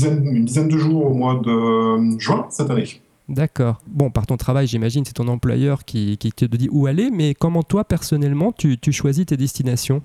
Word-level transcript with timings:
une 0.00 0.44
dizaine 0.44 0.68
de 0.68 0.78
jours 0.78 1.06
au 1.06 1.14
mois 1.14 1.40
de 1.42 1.50
euh, 1.50 2.18
juin 2.18 2.46
cette 2.50 2.70
année. 2.70 3.00
D'accord. 3.28 3.80
Bon, 3.86 4.10
par 4.10 4.26
ton 4.26 4.36
travail, 4.36 4.66
j'imagine, 4.66 5.04
c'est 5.04 5.14
ton 5.14 5.28
employeur 5.28 5.84
qui, 5.84 6.18
te 6.18 6.44
dit 6.44 6.68
où 6.70 6.86
aller, 6.86 7.10
mais 7.10 7.34
comment 7.34 7.62
toi, 7.62 7.84
personnellement, 7.84 8.52
tu, 8.52 8.78
choisis 8.90 9.26
tes 9.26 9.36
destinations? 9.36 10.02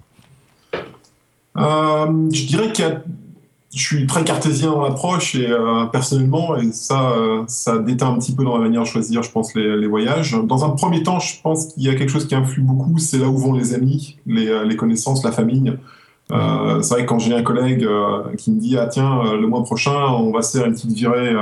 Euh, 1.58 2.30
Je 2.32 2.46
dirais 2.46 2.72
que 2.72 2.84
je 3.78 3.86
suis 3.86 4.08
très 4.08 4.24
cartésien 4.24 4.72
dans 4.72 4.82
l'approche 4.82 5.36
et 5.36 5.50
euh, 5.50 5.86
personnellement, 5.86 6.58
et 6.58 6.72
ça, 6.72 7.14
ça 7.48 7.78
déteint 7.78 8.12
un 8.12 8.18
petit 8.18 8.34
peu 8.34 8.44
dans 8.44 8.58
la 8.58 8.64
manière 8.64 8.82
de 8.82 8.88
choisir, 8.88 9.24
je 9.24 9.32
pense, 9.32 9.54
les, 9.56 9.88
voyages. 9.88 10.38
Dans 10.44 10.66
un 10.66 10.70
premier 10.70 11.04
temps, 11.04 11.20
je 11.20 11.42
pense 11.42 11.68
qu'il 11.68 11.84
y 11.84 11.90
a 11.90 11.96
quelque 11.96 12.10
chose 12.10 12.28
qui 12.28 12.36
influe 12.36 12.62
beaucoup, 12.62 12.98
c'est 12.98 13.18
là 13.18 13.28
où 13.28 13.38
vont 13.38 13.54
les 13.54 13.74
amis, 13.74 14.18
les, 14.26 14.66
les 14.66 14.76
connaissances, 14.76 15.24
la 15.24 15.32
famille. 15.32 15.78
Euh, 16.32 16.82
c'est 16.82 16.94
vrai 16.94 17.04
que 17.04 17.10
quand 17.10 17.20
j'ai 17.20 17.34
un 17.34 17.44
collègue 17.44 17.86
euh, 17.86 18.36
qui 18.38 18.52
me 18.52 18.60
dit 18.60 18.78
ah 18.78 18.88
tiens 18.88 19.26
euh, 19.26 19.40
le 19.40 19.48
mois 19.48 19.64
prochain 19.64 19.96
on 19.96 20.32
va 20.32 20.42
faire 20.42 20.66
une 20.66 20.74
petite 20.74 20.92
virée 20.92 21.34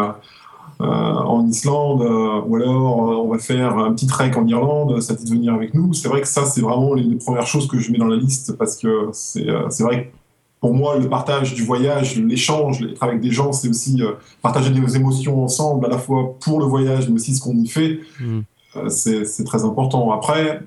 en 0.78 1.48
Islande 1.48 2.02
ou 2.48 2.56
alors 2.58 3.26
on 3.26 3.32
va 3.32 3.40
faire 3.40 3.78
un 3.78 3.94
petit 3.94 4.08
trek 4.08 4.32
en 4.36 4.46
Irlande, 4.46 5.02
ça 5.02 5.16
te 5.16 5.24
de 5.24 5.30
venir 5.30 5.54
avec 5.54 5.74
nous. 5.74 5.94
C'est 5.94 6.10
vrai 6.10 6.22
que 6.22 6.28
ça 6.28 6.46
c'est 6.46 6.62
vraiment 6.62 6.94
les, 6.94 7.16
premières 7.16 7.48
choses 7.48 7.68
que 7.68 7.80
je 7.80 7.92
mets 7.92 7.98
dans 7.98 8.08
la 8.08 8.18
liste 8.18 8.58
parce 8.58 8.76
que 8.76 9.10
c'est 9.14 9.84
vrai 9.84 10.04
que 10.04 10.25
pour 10.66 10.74
moi 10.74 10.98
le 10.98 11.08
partage 11.08 11.54
du 11.54 11.62
voyage, 11.62 12.18
l'échange, 12.18 12.82
être 12.82 13.04
avec 13.04 13.22
des 13.22 13.30
gens, 13.30 13.52
c'est 13.52 13.70
aussi 13.70 14.02
partager 14.42 14.72
des 14.72 14.96
émotions 14.96 15.44
ensemble 15.44 15.86
à 15.86 15.90
la 15.90 16.00
fois 16.00 16.40
pour 16.40 16.58
le 16.60 16.66
voyage 16.66 17.08
mais 17.08 17.14
aussi 17.14 17.36
ce 17.36 17.42
qu'on 17.42 17.56
y 17.56 17.68
fait. 17.68 18.00
Mmh. 18.20 18.90
c'est 18.90 19.44
très 19.46 19.64
important. 19.64 20.12
Après, 20.12 20.62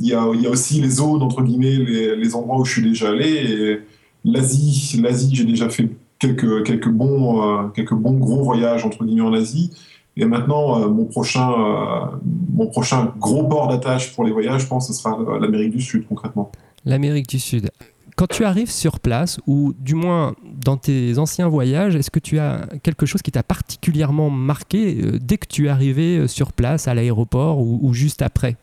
il 0.00 0.06
y, 0.06 0.14
a, 0.14 0.26
aussi 0.48 0.80
les 0.80 0.88
zones, 0.88 1.20
entre 1.22 1.42
guillemets, 1.42 1.76
les, 1.76 2.34
endroits 2.34 2.58
où 2.58 2.64
je 2.64 2.72
suis 2.72 2.82
déjà 2.82 3.10
allé. 3.10 3.80
L'Asie, 4.24 4.98
l'Asie, 5.02 5.34
j'ai 5.34 5.44
déjà 5.44 5.68
fait 5.68 5.90
quelques, 6.18 6.64
quelques, 6.64 6.88
bons, 6.88 7.42
euh, 7.42 7.68
quelques 7.68 7.92
bons 7.92 8.14
gros 8.14 8.42
voyages, 8.42 8.86
entre 8.86 9.04
guillemets, 9.04 9.28
en 9.28 9.34
Asie. 9.34 9.70
Et 10.16 10.24
maintenant, 10.24 10.80
euh, 10.80 10.88
mon, 10.88 11.04
prochain, 11.04 11.52
euh, 11.52 12.16
mon 12.54 12.68
prochain 12.68 13.12
gros 13.18 13.44
port 13.44 13.68
d'attache 13.68 14.14
pour 14.14 14.24
les 14.24 14.32
voyages, 14.32 14.62
je 14.62 14.66
pense, 14.68 14.86
ce 14.86 14.94
sera 14.94 15.18
l'Amérique 15.38 15.72
du 15.72 15.82
Sud, 15.82 16.06
concrètement. 16.08 16.50
L'Amérique 16.86 17.28
du 17.28 17.38
Sud. 17.38 17.68
Quand 18.16 18.28
tu 18.28 18.44
arrives 18.44 18.70
sur 18.70 19.00
place, 19.00 19.40
ou 19.46 19.74
du 19.78 19.94
moins 19.94 20.34
dans 20.44 20.76
tes 20.76 21.18
anciens 21.18 21.48
voyages, 21.48 21.96
est-ce 21.96 22.10
que 22.10 22.20
tu 22.20 22.38
as 22.38 22.66
quelque 22.82 23.06
chose 23.06 23.22
qui 23.22 23.32
t'a 23.32 23.42
particulièrement 23.42 24.30
marqué 24.30 25.18
dès 25.20 25.36
que 25.36 25.46
tu 25.46 25.66
es 25.66 25.68
arrivé 25.68 26.28
sur 26.28 26.52
place, 26.52 26.86
à 26.86 26.94
l'aéroport 26.94 27.58
ou 27.58 27.92
juste 27.92 28.22
après? 28.22 28.56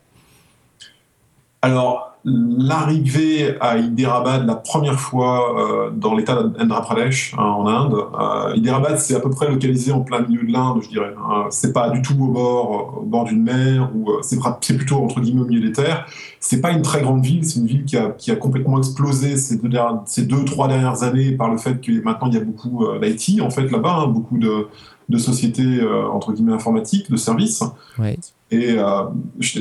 L'arrivée 2.24 3.56
à 3.60 3.78
Hyderabad 3.78 4.46
la 4.46 4.56
première 4.56 5.00
fois 5.00 5.88
euh, 5.88 5.90
dans 5.92 6.16
l'état 6.16 6.44
d'Andhra 6.44 6.82
Pradesh, 6.82 7.34
hein, 7.38 7.44
en 7.44 7.68
Inde, 7.68 7.96
euh, 7.96 8.56
Hyderabad 8.56 8.98
c'est 9.00 9.16
à 9.16 9.20
peu 9.20 9.30
près 9.30 9.50
localisé 9.50 9.92
en 9.92 10.02
plein 10.02 10.22
milieu 10.22 10.44
de 10.44 10.52
l'Inde, 10.52 10.82
je 10.84 10.90
dirais. 10.90 11.14
Hein. 11.18 11.46
C'est 11.50 11.74
pas 11.74 11.90
du 11.90 12.02
tout 12.02 12.16
au 12.22 12.28
bord, 12.28 13.00
au 13.02 13.06
bord 13.06 13.26
d'une 13.26 13.44
mer, 13.44 13.90
ou 13.96 14.12
c'est 14.22 14.38
plutôt 14.78 14.98
entre 14.98 15.20
guillemets 15.20 15.42
au 15.42 15.46
milieu 15.46 15.62
des 15.62 15.72
terres. 15.72 16.06
C'est 16.40 16.62
pas 16.62 16.72
une 16.72 16.82
très 16.82 17.02
grande 17.02 17.24
ville, 17.24 17.44
c'est 17.46 17.60
une 17.60 17.68
ville 17.68 17.86
qui 17.86 17.98
a, 17.98 18.10
qui 18.10 18.32
a, 18.32 18.36
complètement 18.36 18.78
explosé 18.78 19.38
ces 19.38 19.58
deux, 19.58 19.70
ces 20.06 20.24
deux, 20.24 20.44
trois 20.46 20.68
dernières 20.68 21.04
années 21.04 21.32
par 21.32 21.50
le 21.50 21.58
fait 21.58 21.80
que 21.82 22.04
maintenant 22.04 22.28
il 22.28 22.34
y 22.34 22.38
a 22.38 22.44
beaucoup 22.44 22.86
d'IT 23.02 23.42
en 23.42 23.50
fait 23.50 23.70
là-bas, 23.70 24.04
hein, 24.04 24.08
beaucoup 24.08 24.38
de, 24.38 24.68
de 25.10 25.18
sociétés 25.18 25.82
entre 26.12 26.32
guillemets 26.34 26.54
informatiques, 26.54 27.12
de 27.12 27.18
services. 27.18 27.64
Ouais. 28.00 28.18
Et 28.52 28.72
euh, 28.78 29.04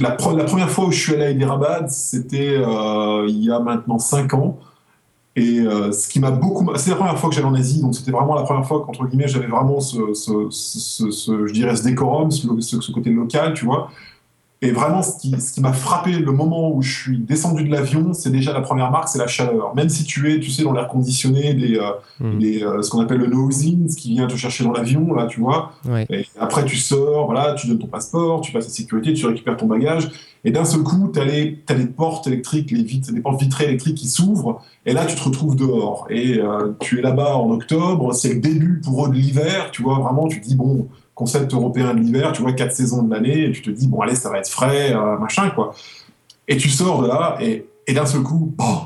la, 0.00 0.08
la, 0.10 0.44
première 0.44 0.68
fois 0.68 0.86
où 0.86 0.90
je 0.90 0.98
suis 0.98 1.14
allé 1.14 1.22
à 1.22 1.30
Hyderabad, 1.30 1.88
c'était 1.88 2.56
euh, 2.56 3.24
il 3.28 3.44
y 3.44 3.50
a 3.50 3.60
maintenant 3.60 4.00
5 4.00 4.34
ans. 4.34 4.58
Et 5.36 5.60
euh, 5.60 5.92
ce 5.92 6.08
qui 6.08 6.18
m'a 6.18 6.32
beaucoup. 6.32 6.68
C'est 6.74 6.90
la 6.90 6.96
première 6.96 7.16
fois 7.16 7.30
que 7.30 7.36
j'allais 7.36 7.46
en 7.46 7.54
Asie, 7.54 7.80
donc 7.80 7.94
c'était 7.94 8.10
vraiment 8.10 8.34
la 8.34 8.42
première 8.42 8.66
fois 8.66 8.82
qu'entre 8.84 9.06
guillemets 9.06 9.28
j'avais 9.28 9.46
vraiment 9.46 9.78
ce, 9.78 10.12
ce, 10.12 10.50
ce, 10.50 11.46
je 11.46 11.52
dirais, 11.52 11.76
ce 11.76 11.84
décorum, 11.84 12.32
ce, 12.32 12.48
ce, 12.60 12.90
côté 12.90 13.10
local, 13.10 13.54
tu 13.54 13.64
vois. 13.64 13.92
Et 14.62 14.72
vraiment, 14.72 15.02
ce 15.02 15.18
qui, 15.18 15.34
ce 15.40 15.54
qui 15.54 15.62
m'a 15.62 15.72
frappé 15.72 16.12
le 16.12 16.32
moment 16.32 16.70
où 16.70 16.82
je 16.82 16.92
suis 16.92 17.18
descendu 17.18 17.64
de 17.64 17.70
l'avion, 17.70 18.12
c'est 18.12 18.30
déjà 18.30 18.52
la 18.52 18.60
première 18.60 18.90
marque, 18.90 19.08
c'est 19.08 19.18
la 19.18 19.26
chaleur. 19.26 19.74
Même 19.74 19.88
si 19.88 20.04
tu 20.04 20.30
es, 20.30 20.38
tu 20.38 20.50
sais, 20.50 20.64
dans 20.64 20.74
l'air 20.74 20.86
conditionné, 20.86 21.54
des, 21.54 21.78
euh, 21.78 21.92
hmm. 22.20 22.42
euh, 22.42 22.82
ce 22.82 22.90
qu'on 22.90 23.00
appelle 23.00 23.18
le 23.18 23.28
nosing, 23.28 23.88
ce 23.88 23.96
qui 23.96 24.10
vient 24.10 24.26
te 24.26 24.36
chercher 24.36 24.64
dans 24.64 24.72
l'avion, 24.72 25.14
là, 25.14 25.26
tu 25.26 25.40
vois. 25.40 25.72
Et 26.10 26.26
après, 26.38 26.66
tu 26.66 26.76
sors, 26.76 27.24
voilà, 27.24 27.54
tu 27.54 27.68
donnes 27.68 27.78
ton 27.78 27.86
passeport, 27.86 28.42
tu 28.42 28.52
passes 28.52 28.66
la 28.66 28.70
sécurité, 28.70 29.14
tu 29.14 29.24
récupères 29.26 29.56
ton 29.56 29.66
bagage. 29.66 30.10
Et 30.44 30.50
d'un 30.50 30.66
seul 30.66 30.82
coup, 30.82 31.10
tu 31.10 31.18
as, 31.18 31.22
as, 31.22 31.74
les 31.74 31.86
portes 31.86 32.26
électriques, 32.26 32.70
les, 32.70 32.82
vitres, 32.82 33.10
les 33.14 33.20
portes 33.20 33.40
vitrées 33.40 33.64
électriques 33.64 33.96
qui 33.96 34.08
s'ouvrent. 34.08 34.60
Et 34.84 34.92
là, 34.92 35.06
tu 35.06 35.16
te 35.16 35.22
retrouves 35.22 35.56
dehors. 35.56 36.06
Et 36.10 36.38
euh, 36.38 36.72
tu 36.80 36.98
es 36.98 37.02
là-bas 37.02 37.34
en 37.36 37.50
octobre, 37.50 38.12
c'est 38.12 38.34
le 38.34 38.40
début 38.40 38.78
pour 38.84 39.06
eux 39.06 39.08
de 39.08 39.14
l'hiver, 39.14 39.70
tu 39.70 39.82
vois. 39.82 39.98
Vraiment, 40.00 40.28
tu 40.28 40.38
te 40.38 40.46
dis, 40.46 40.54
bon 40.54 40.86
concept 41.20 41.52
européen 41.52 41.92
de 41.92 42.00
l'hiver, 42.00 42.32
tu 42.32 42.40
vois 42.40 42.54
quatre 42.54 42.72
saisons 42.72 43.02
de 43.02 43.12
l'année, 43.12 43.44
et 43.44 43.52
tu 43.52 43.60
te 43.60 43.68
dis, 43.68 43.86
bon, 43.88 44.00
allez, 44.00 44.14
ça 44.14 44.30
va 44.30 44.38
être 44.38 44.48
frais, 44.48 44.94
euh, 44.94 45.18
machin, 45.18 45.50
quoi. 45.50 45.74
Et 46.48 46.56
tu 46.56 46.70
sors 46.70 47.02
de 47.02 47.08
là, 47.08 47.36
et, 47.42 47.66
et 47.86 47.92
d'un 47.92 48.06
seul 48.06 48.22
coup, 48.22 48.54
bon, 48.56 48.78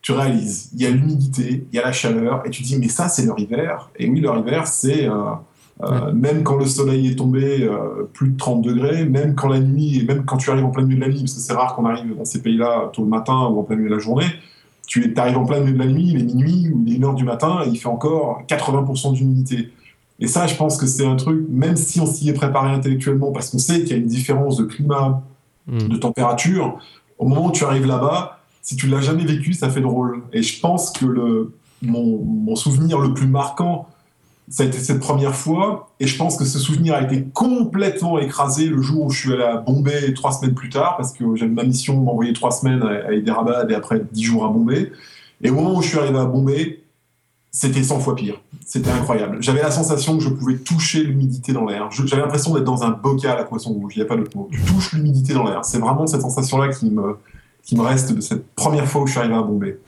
tu 0.00 0.12
réalises, 0.12 0.70
il 0.72 0.80
y 0.80 0.86
a 0.86 0.90
l'humidité, 0.90 1.66
il 1.70 1.76
y 1.76 1.78
a 1.78 1.84
la 1.84 1.92
chaleur, 1.92 2.42
et 2.46 2.50
tu 2.50 2.62
dis, 2.62 2.78
mais 2.78 2.88
ça, 2.88 3.10
c'est 3.10 3.26
leur 3.26 3.38
hiver. 3.38 3.90
Et 3.98 4.08
oui, 4.08 4.20
leur 4.20 4.38
hiver, 4.38 4.66
c'est. 4.66 5.06
Euh, 5.06 5.32
euh, 5.82 6.10
même 6.14 6.42
quand 6.42 6.56
le 6.56 6.64
soleil 6.64 7.06
est 7.08 7.16
tombé 7.16 7.68
plus 8.14 8.30
de 8.30 8.36
30 8.38 8.62
degrés, 8.62 9.04
même 9.04 9.34
quand 9.34 9.48
la 9.48 9.60
nuit, 9.60 9.98
et 9.98 10.04
même 10.04 10.24
quand 10.24 10.38
tu 10.38 10.50
arrives 10.50 10.64
en 10.64 10.70
plein 10.70 10.84
milieu 10.84 10.96
de 10.96 11.02
la 11.02 11.08
nuit, 11.08 11.20
parce 11.20 11.34
que 11.34 11.40
c'est 11.40 11.52
rare 11.52 11.76
qu'on 11.76 11.84
arrive 11.84 12.16
dans 12.16 12.24
ces 12.24 12.40
pays-là 12.40 12.88
tôt 12.94 13.02
le 13.02 13.08
matin 13.08 13.48
ou 13.50 13.60
en 13.60 13.62
plein 13.62 13.76
milieu 13.76 13.90
de 13.90 13.94
la 13.96 14.00
journée, 14.00 14.24
tu 14.86 15.12
arrives 15.18 15.36
en 15.36 15.44
plein 15.44 15.60
milieu 15.60 15.74
de 15.74 15.78
la 15.78 15.86
nuit, 15.86 16.08
il 16.14 16.20
est 16.20 16.24
minuit 16.24 16.70
ou 16.72 16.82
il 16.86 16.94
est 16.94 16.98
1h 16.98 17.14
du 17.14 17.24
matin, 17.24 17.60
et 17.66 17.68
il 17.68 17.76
fait 17.76 17.88
encore 17.88 18.42
80% 18.48 19.12
d'humidité. 19.12 19.70
Et 20.18 20.26
ça, 20.26 20.46
je 20.46 20.54
pense 20.54 20.78
que 20.78 20.86
c'est 20.86 21.06
un 21.06 21.16
truc, 21.16 21.46
même 21.48 21.76
si 21.76 22.00
on 22.00 22.06
s'y 22.06 22.28
est 22.28 22.34
préparé 22.34 22.70
intellectuellement, 22.70 23.32
parce 23.32 23.50
qu'on 23.50 23.58
sait 23.58 23.80
qu'il 23.80 23.90
y 23.90 23.94
a 23.94 23.96
une 23.96 24.06
différence 24.06 24.56
de 24.56 24.64
climat, 24.64 25.22
hmm. 25.66 25.88
de 25.88 25.96
température, 25.96 26.78
au 27.18 27.26
moment 27.26 27.46
où 27.46 27.52
tu 27.52 27.64
arrives 27.64 27.86
là-bas, 27.86 28.40
si 28.62 28.76
tu 28.76 28.88
l'as 28.88 29.00
jamais 29.00 29.24
vécu, 29.24 29.52
ça 29.52 29.70
fait 29.70 29.80
drôle. 29.80 30.22
Et 30.32 30.42
je 30.42 30.58
pense 30.60 30.90
que 30.90 31.06
le, 31.06 31.52
mon, 31.82 32.18
mon, 32.18 32.56
souvenir 32.56 32.98
le 32.98 33.14
plus 33.14 33.28
marquant, 33.28 33.88
ça 34.48 34.62
a 34.62 34.66
été 34.66 34.78
cette 34.78 35.00
première 35.00 35.34
fois. 35.34 35.90
Et 36.00 36.06
je 36.06 36.16
pense 36.16 36.36
que 36.36 36.44
ce 36.44 36.58
souvenir 36.58 36.94
a 36.94 37.02
été 37.02 37.24
complètement 37.32 38.18
écrasé 38.18 38.66
le 38.66 38.80
jour 38.80 39.04
où 39.04 39.10
je 39.10 39.20
suis 39.20 39.32
allé 39.32 39.44
à 39.44 39.58
Bombay 39.58 40.12
trois 40.14 40.32
semaines 40.32 40.54
plus 40.54 40.70
tard, 40.70 40.96
parce 40.96 41.12
que 41.12 41.36
j'avais 41.36 41.50
ma 41.50 41.62
mission 41.62 42.00
m'envoyer 42.00 42.32
trois 42.32 42.50
semaines 42.50 42.82
à, 42.82 43.08
à 43.08 43.12
Hyderabad 43.12 43.70
et 43.70 43.74
après 43.74 44.02
dix 44.12 44.24
jours 44.24 44.44
à 44.44 44.48
Bombay. 44.48 44.90
Et 45.42 45.50
au 45.50 45.54
moment 45.54 45.76
où 45.76 45.82
je 45.82 45.88
suis 45.88 45.98
arrivé 45.98 46.18
à 46.18 46.24
Bombay, 46.24 46.80
c'était 47.56 47.82
100 47.82 48.00
fois 48.00 48.14
pire. 48.14 48.38
C'était 48.66 48.90
incroyable. 48.90 49.38
J'avais 49.40 49.62
la 49.62 49.70
sensation 49.70 50.18
que 50.18 50.22
je 50.22 50.28
pouvais 50.28 50.58
toucher 50.58 51.02
l'humidité 51.02 51.54
dans 51.54 51.64
l'air. 51.64 51.88
J'avais 51.90 52.20
l'impression 52.20 52.52
d'être 52.52 52.64
dans 52.64 52.82
un 52.82 52.90
bocal 52.90 53.38
à 53.38 53.44
poisson 53.44 53.72
rouge. 53.72 53.94
Il 53.96 54.00
n'y 54.00 54.04
a 54.04 54.06
pas 54.06 54.16
d'autre 54.16 54.36
mot. 54.36 54.50
Tu 54.52 54.60
touches 54.60 54.92
l'humidité 54.92 55.32
dans 55.32 55.44
l'air. 55.44 55.64
C'est 55.64 55.78
vraiment 55.78 56.06
cette 56.06 56.20
sensation-là 56.20 56.68
qui 56.68 56.90
me, 56.90 57.16
qui 57.62 57.74
me 57.74 57.80
reste 57.80 58.12
de 58.12 58.20
cette 58.20 58.46
première 58.54 58.86
fois 58.86 59.00
où 59.00 59.06
je 59.06 59.12
suis 59.12 59.20
arrivé 59.20 59.36
à 59.36 59.40
Bombay. 59.40 59.78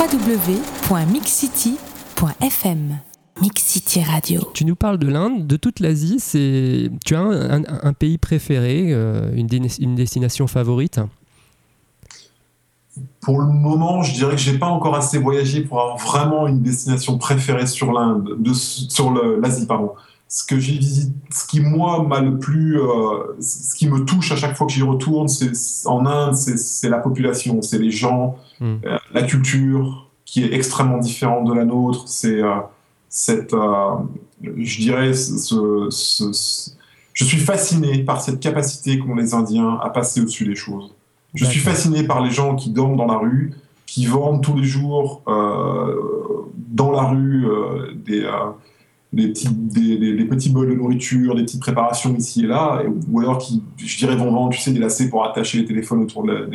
www.mixcity.fm 0.00 2.98
Mixcity 3.42 4.00
Radio. 4.00 4.50
Tu 4.54 4.64
nous 4.64 4.76
parles 4.76 4.96
de 4.96 5.08
l'Inde, 5.08 5.46
de 5.46 5.58
toute 5.58 5.80
l'Asie. 5.80 6.20
C'est, 6.20 6.90
tu 7.04 7.14
as 7.14 7.20
un, 7.20 7.92
pays 7.92 8.16
préféré, 8.16 8.94
euh, 8.94 9.30
une, 9.34 9.46
une 9.78 9.94
destination 9.94 10.46
favorite? 10.46 11.00
Pour 13.26 13.40
le 13.40 13.48
moment, 13.48 14.04
je 14.04 14.14
dirais 14.14 14.36
que 14.36 14.40
j'ai 14.40 14.56
pas 14.56 14.68
encore 14.68 14.94
assez 14.94 15.18
voyagé 15.18 15.62
pour 15.62 15.80
avoir 15.80 15.96
vraiment 15.96 16.46
une 16.46 16.62
destination 16.62 17.18
préférée 17.18 17.66
sur 17.66 17.90
l'Inde, 17.90 18.38
sur 18.54 19.10
l'Asie, 19.10 19.66
pardon. 19.66 19.94
Ce 20.28 20.44
que 20.44 20.60
j'ai 20.60 20.78
visité, 20.78 21.12
ce 21.32 21.44
qui 21.44 21.58
moi 21.58 22.04
m'a 22.04 22.20
le 22.20 22.38
plus, 22.38 22.80
euh, 22.80 23.34
ce 23.40 23.74
qui 23.74 23.88
me 23.88 24.04
touche 24.04 24.30
à 24.30 24.36
chaque 24.36 24.56
fois 24.56 24.68
que 24.68 24.72
j'y 24.72 24.84
retourne, 24.84 25.26
c'est 25.26 25.50
en 25.86 26.06
Inde, 26.06 26.36
c'est 26.36 26.88
la 26.88 26.98
population, 26.98 27.62
c'est 27.62 27.78
les 27.78 27.90
gens, 27.90 28.36
hmm. 28.60 28.76
euh, 28.84 28.96
la 29.12 29.22
culture 29.24 30.08
qui 30.24 30.44
est 30.44 30.54
extrêmement 30.54 30.98
différente 30.98 31.48
de 31.48 31.52
la 31.52 31.64
nôtre. 31.64 32.04
C'est 32.06 32.40
euh, 32.40 32.54
cette, 33.08 33.56
je 34.40 34.78
dirais, 34.78 35.14
ce, 35.14 35.88
ce, 35.90 36.70
je 37.12 37.24
suis 37.24 37.40
fasciné 37.40 38.04
par 38.04 38.20
cette 38.20 38.38
capacité 38.38 39.00
qu'ont 39.00 39.16
les 39.16 39.34
Indiens 39.34 39.80
à 39.82 39.90
passer 39.90 40.20
au-dessus 40.20 40.44
des 40.46 40.54
choses. 40.54 40.94
Je 41.36 41.44
suis 41.44 41.60
fasciné 41.60 42.02
par 42.02 42.24
les 42.24 42.30
gens 42.30 42.56
qui 42.56 42.70
dorment 42.70 42.96
dans 42.96 43.06
la 43.06 43.18
rue, 43.18 43.52
qui 43.84 44.06
vendent 44.06 44.42
tous 44.42 44.56
les 44.56 44.64
jours 44.64 45.22
euh, 45.28 45.94
dans 46.56 46.90
la 46.90 47.02
rue 47.02 47.46
euh, 47.46 47.92
des, 48.04 48.24
euh, 48.24 48.30
des, 49.12 49.28
petits, 49.28 49.48
des, 49.50 50.24
petits 50.24 50.50
bols 50.50 50.70
de 50.70 50.74
nourriture, 50.74 51.34
des 51.34 51.42
petites 51.42 51.60
préparations 51.60 52.14
ici 52.16 52.44
et 52.44 52.46
là, 52.46 52.82
ou 53.10 53.20
alors 53.20 53.38
qui, 53.38 53.62
je 53.76 53.98
dirais, 53.98 54.16
vont 54.16 54.32
vendre, 54.32 54.50
tu 54.50 54.60
sais, 54.60 54.72
des 54.72 54.80
lacets 54.80 55.08
pour 55.08 55.24
attacher 55.24 55.58
les 55.58 55.64
téléphones 55.66 56.02
autour 56.02 56.24
de 56.24 56.48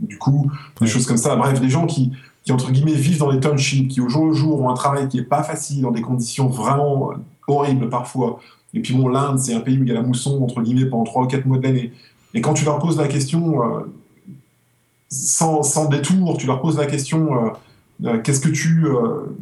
du 0.00 0.18
cou, 0.18 0.50
des 0.80 0.86
choses 0.86 1.06
comme 1.06 1.16
ça. 1.16 1.34
Bref, 1.34 1.60
des 1.60 1.70
gens 1.70 1.86
qui, 1.86 2.12
qui, 2.44 2.52
entre 2.52 2.70
guillemets, 2.70 2.92
vivent 2.92 3.18
dans 3.18 3.32
des 3.32 3.40
townships, 3.40 3.88
qui 3.88 4.00
au 4.00 4.08
jour 4.08 4.26
le 4.26 4.34
jour 4.34 4.60
ont 4.60 4.68
un 4.68 4.74
travail 4.74 5.08
qui 5.08 5.16
n'est 5.16 5.24
pas 5.24 5.42
facile, 5.42 5.82
dans 5.82 5.90
des 5.90 6.02
conditions 6.02 6.48
vraiment 6.48 7.12
horribles 7.48 7.88
parfois. 7.88 8.38
Et 8.74 8.80
puis 8.80 8.94
bon, 8.94 9.08
l'Inde, 9.08 9.38
c'est 9.38 9.54
un 9.54 9.60
pays 9.60 9.78
où 9.78 9.82
il 9.82 9.88
y 9.88 9.92
a 9.92 9.94
la 9.94 10.02
mousson, 10.02 10.42
entre 10.42 10.60
guillemets, 10.62 10.86
pendant 10.86 11.04
3 11.04 11.24
ou 11.24 11.26
4 11.26 11.46
mois 11.46 11.58
de 11.58 11.62
l'année. 11.62 11.92
Et 12.34 12.40
quand 12.40 12.52
tu 12.52 12.64
leur 12.64 12.78
poses 12.78 12.98
la 12.98 13.08
question, 13.08 13.62
sans, 15.14 15.86
détour, 15.86 16.36
tu 16.36 16.46
leur 16.46 16.60
poses 16.60 16.78
la 16.78 16.86
question 16.86 17.34
euh, 17.34 17.50
euh, 18.04 18.18
qu'est-ce 18.20 18.40
que 18.40 18.48
tu. 18.48 18.86
Euh, 18.86 19.36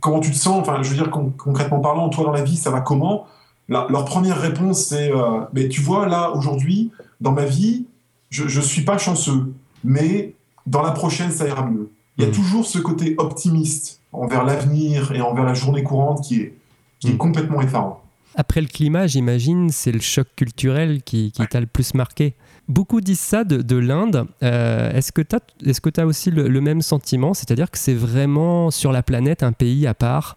comment 0.00 0.20
tu 0.20 0.30
te 0.30 0.36
sens? 0.36 0.60
Enfin, 0.60 0.82
je 0.82 0.90
veux 0.90 0.96
dire, 0.96 1.10
concrètement 1.10 1.80
parlant, 1.80 2.08
toi 2.08 2.24
dans 2.24 2.32
la 2.32 2.42
vie, 2.42 2.56
ça 2.56 2.70
va 2.70 2.80
comment? 2.80 3.26
Leur 3.68 4.06
première 4.06 4.40
réponse, 4.40 4.84
c'est 4.84 5.12
mais 5.52 5.68
tu 5.68 5.82
vois, 5.82 6.06
là, 6.06 6.30
aujourd'hui, 6.30 6.90
dans 7.20 7.32
ma 7.32 7.44
vie, 7.44 7.84
je 8.30 8.44
ne 8.44 8.64
suis 8.64 8.82
pas 8.82 8.96
chanceux, 8.96 9.52
mais 9.84 10.34
dans 10.66 10.80
la 10.80 10.92
prochaine, 10.92 11.30
ça 11.30 11.46
ira 11.46 11.66
mieux. 11.66 11.90
Il 12.16 12.24
y 12.24 12.26
a 12.26 12.30
mmh. 12.30 12.32
toujours 12.32 12.66
ce 12.66 12.78
côté 12.78 13.14
optimiste 13.18 14.00
envers 14.12 14.44
l'avenir 14.44 15.12
et 15.12 15.20
envers 15.20 15.44
la 15.44 15.54
journée 15.54 15.82
courante 15.82 16.24
qui 16.24 16.40
est, 16.40 16.54
qui 16.98 17.08
est 17.08 17.12
mmh. 17.12 17.18
complètement 17.18 17.60
effarant. 17.60 18.02
Après 18.34 18.60
le 18.60 18.66
climat, 18.66 19.06
j'imagine, 19.06 19.70
c'est 19.70 19.92
le 19.92 20.00
choc 20.00 20.28
culturel 20.36 21.02
qui, 21.02 21.32
qui 21.32 21.46
t'a 21.46 21.60
le 21.60 21.66
plus 21.66 21.94
marqué. 21.94 22.34
Beaucoup 22.68 23.00
disent 23.00 23.18
ça 23.18 23.44
de, 23.44 23.76
l'Inde. 23.76 24.26
Euh, 24.42 24.92
est-ce 24.92 25.10
que 25.10 25.22
tu 25.22 25.34
as, 25.34 25.40
est 25.64 25.98
as, 25.98 26.06
aussi 26.06 26.30
le, 26.30 26.60
même 26.60 26.82
sentiment? 26.82 27.34
C'est-à-dire 27.34 27.70
que 27.70 27.78
c'est 27.78 27.94
vraiment 27.94 28.70
sur 28.70 28.92
la 28.92 29.02
planète 29.02 29.42
un 29.42 29.52
pays 29.52 29.86
à 29.86 29.94
part? 29.94 30.36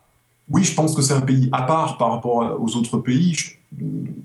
Oui, 0.49 0.63
je 0.63 0.73
pense 0.73 0.95
que 0.95 1.01
c'est 1.01 1.13
un 1.13 1.21
pays 1.21 1.49
à 1.51 1.63
part 1.63 1.97
par 1.97 2.11
rapport 2.11 2.57
aux 2.59 2.75
autres 2.75 2.97
pays. 2.97 3.35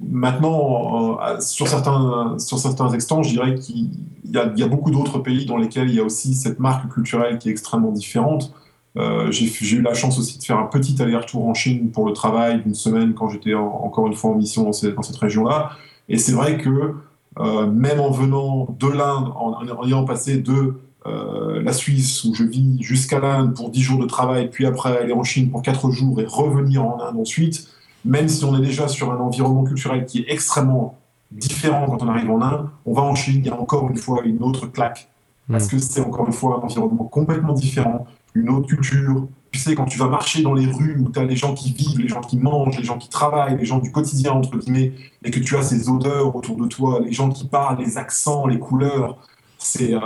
maintenant, 0.08 1.20
euh, 1.20 1.40
sur, 1.40 1.68
certains, 1.68 2.36
sur 2.38 2.58
certains 2.58 2.90
extants, 2.90 3.22
je 3.22 3.30
dirais 3.30 3.56
qu'il 3.56 3.90
y, 4.24 4.32
y, 4.32 4.62
a 4.62 4.68
beaucoup 4.68 4.90
d'autres 4.90 5.18
pays 5.18 5.46
dans 5.46 5.56
lesquels 5.56 5.88
il 5.88 5.96
y 5.96 6.00
a 6.00 6.04
aussi 6.04 6.34
cette 6.34 6.60
marque 6.60 6.92
culturelle 6.92 7.38
qui 7.38 7.48
est 7.48 7.52
extrêmement 7.52 7.92
différente. 7.92 8.52
Euh, 8.98 9.30
j'ai 9.30 9.76
eu 9.76 9.82
la 9.82 9.94
chance 9.94 10.18
aussi 10.18 10.38
de 10.38 10.44
faire 10.44 10.58
un 10.58 10.66
petit 10.66 11.00
aller-retour 11.02 11.46
en 11.46 11.54
Chine 11.54 11.90
pour 11.90 12.06
le 12.06 12.12
travail 12.12 12.62
d'une 12.62 12.74
semaine 12.74 13.14
quand 13.14 13.28
j'étais 13.28 13.54
encore 13.54 14.06
une 14.06 14.14
fois 14.14 14.30
en 14.30 14.34
mission 14.34 14.64
dans 14.64 14.72
cette, 14.72 14.94
dans 14.94 15.02
cette 15.02 15.16
région-là. 15.16 15.72
Et 16.08 16.16
c'est 16.18 16.32
vrai 16.32 16.56
que 16.56 16.94
euh, 17.38 17.66
même 17.66 18.00
en 18.00 18.10
venant 18.10 18.68
de 18.78 18.88
l'Inde, 18.88 19.30
en, 19.36 19.84
ayant 19.86 20.04
passé 20.04 20.38
de 20.38 20.80
euh, 21.06 21.62
la 21.62 21.72
Suisse 21.72 22.24
où 22.24 22.34
je 22.34 22.44
vis 22.44 22.82
jusqu'à 22.82 23.20
l'Inde 23.20 23.54
pour 23.54 23.70
10 23.70 23.80
jours 23.82 24.00
de 24.00 24.06
travail, 24.06 24.48
puis 24.50 24.64
après 24.64 24.96
aller 24.96 25.12
en 25.12 25.22
Chine 25.22 25.50
pour 25.50 25.60
4 25.60 25.90
jours 25.90 26.20
et 26.20 26.24
revenir 26.26 26.84
en 26.84 26.98
Inde 27.00 27.18
ensuite, 27.18 27.68
même 28.04 28.28
si 28.28 28.44
on 28.44 28.56
est 28.56 28.64
déjà 28.64 28.88
sur 28.88 29.12
un 29.12 29.18
environnement 29.18 29.64
culturel 29.64 30.06
qui 30.06 30.20
est 30.20 30.32
extrêmement 30.32 30.98
différent 31.30 31.86
quand 31.86 32.02
on 32.02 32.08
arrive 32.08 32.30
en 32.30 32.40
Inde, 32.40 32.68
on 32.86 32.94
va 32.94 33.02
en 33.02 33.14
Chine, 33.14 33.42
il 33.44 33.46
y 33.46 33.50
a 33.50 33.60
encore 33.60 33.90
une 33.90 33.96
fois 33.98 34.22
une 34.24 34.42
autre 34.42 34.66
claque. 34.66 35.08
Parce 35.50 35.66
mmh. 35.66 35.70
que 35.70 35.78
c'est 35.78 36.00
encore 36.00 36.26
une 36.26 36.32
fois 36.32 36.58
un 36.60 36.64
environnement 36.64 37.04
complètement 37.04 37.52
différent, 37.52 38.06
une 38.36 38.50
autre 38.50 38.68
culture, 38.68 39.26
tu 39.52 39.58
sais, 39.58 39.74
quand 39.74 39.86
tu 39.86 39.98
vas 39.98 40.08
marcher 40.08 40.42
dans 40.42 40.54
les 40.54 40.66
rues 40.66 40.96
où 41.00 41.10
tu 41.10 41.18
as 41.18 41.24
les 41.24 41.36
gens 41.36 41.54
qui 41.54 41.72
vivent, 41.72 41.98
les 41.98 42.08
gens 42.08 42.20
qui 42.20 42.36
mangent, 42.36 42.76
les 42.76 42.84
gens 42.84 42.98
qui 42.98 43.08
travaillent, 43.08 43.56
les 43.56 43.64
gens 43.64 43.78
du 43.78 43.90
quotidien, 43.90 44.32
entre 44.32 44.58
guillemets, 44.58 44.92
et 45.24 45.30
que 45.30 45.40
tu 45.40 45.56
as 45.56 45.62
ces 45.62 45.88
odeurs 45.88 46.34
autour 46.36 46.56
de 46.56 46.66
toi, 46.66 47.00
les 47.00 47.12
gens 47.12 47.30
qui 47.30 47.46
parlent, 47.46 47.78
les 47.78 47.96
accents, 47.96 48.46
les 48.46 48.58
couleurs, 48.58 49.16
c'est 49.58 49.94
euh, 49.94 50.00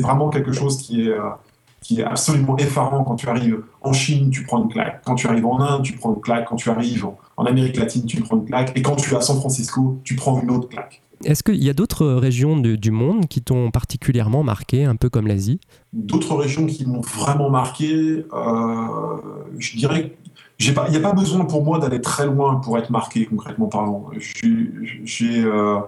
vraiment 0.00 0.28
quelque 0.28 0.52
chose 0.52 0.76
qui 0.76 1.02
est, 1.02 1.08
euh, 1.08 1.30
qui 1.80 2.00
est 2.00 2.04
absolument 2.04 2.56
effarant 2.58 3.02
quand 3.04 3.16
tu 3.16 3.28
arrives 3.28 3.62
en 3.80 3.92
Chine, 3.92 4.30
tu 4.30 4.44
prends 4.44 4.62
une 4.62 4.68
claque. 4.68 5.02
Quand 5.04 5.14
tu 5.14 5.26
arrives 5.26 5.46
en 5.46 5.60
Inde, 5.60 5.82
tu 5.82 5.94
prends 5.94 6.14
une 6.14 6.20
claque. 6.20 6.46
Quand 6.48 6.56
tu 6.56 6.70
arrives 6.70 7.06
en 7.36 7.44
Amérique 7.44 7.76
latine, 7.76 8.04
tu 8.04 8.20
prends 8.20 8.36
une 8.36 8.44
claque. 8.44 8.72
Et 8.76 8.82
quand 8.82 8.96
tu 8.96 9.12
es 9.12 9.16
à 9.16 9.20
San 9.20 9.38
Francisco, 9.38 9.98
tu 10.04 10.14
prends 10.14 10.40
une 10.40 10.50
autre 10.50 10.68
claque. 10.68 11.02
Est-ce 11.24 11.42
qu'il 11.42 11.62
y 11.62 11.70
a 11.70 11.72
d'autres 11.72 12.06
régions 12.06 12.56
du 12.56 12.90
monde 12.90 13.26
qui 13.28 13.42
t'ont 13.42 13.70
particulièrement 13.70 14.42
marqué, 14.42 14.84
un 14.84 14.96
peu 14.96 15.08
comme 15.08 15.26
l'Asie? 15.26 15.60
D'autres 15.92 16.34
régions 16.34 16.66
qui 16.66 16.86
m'ont 16.86 17.00
vraiment 17.00 17.50
marqué, 17.50 18.24
euh, 18.32 18.86
je 19.58 19.76
dirais 19.76 20.16
il 20.58 20.90
n'y 20.90 20.96
a 20.96 21.00
pas 21.00 21.12
besoin 21.12 21.44
pour 21.44 21.64
moi 21.64 21.78
d'aller 21.78 22.00
très 22.00 22.26
loin 22.26 22.56
pour 22.56 22.78
être 22.78 22.90
marqué, 22.90 23.26
concrètement 23.26 23.66
parlant. 23.66 24.10
J'ai. 25.04 25.44
Euh, 25.44 25.80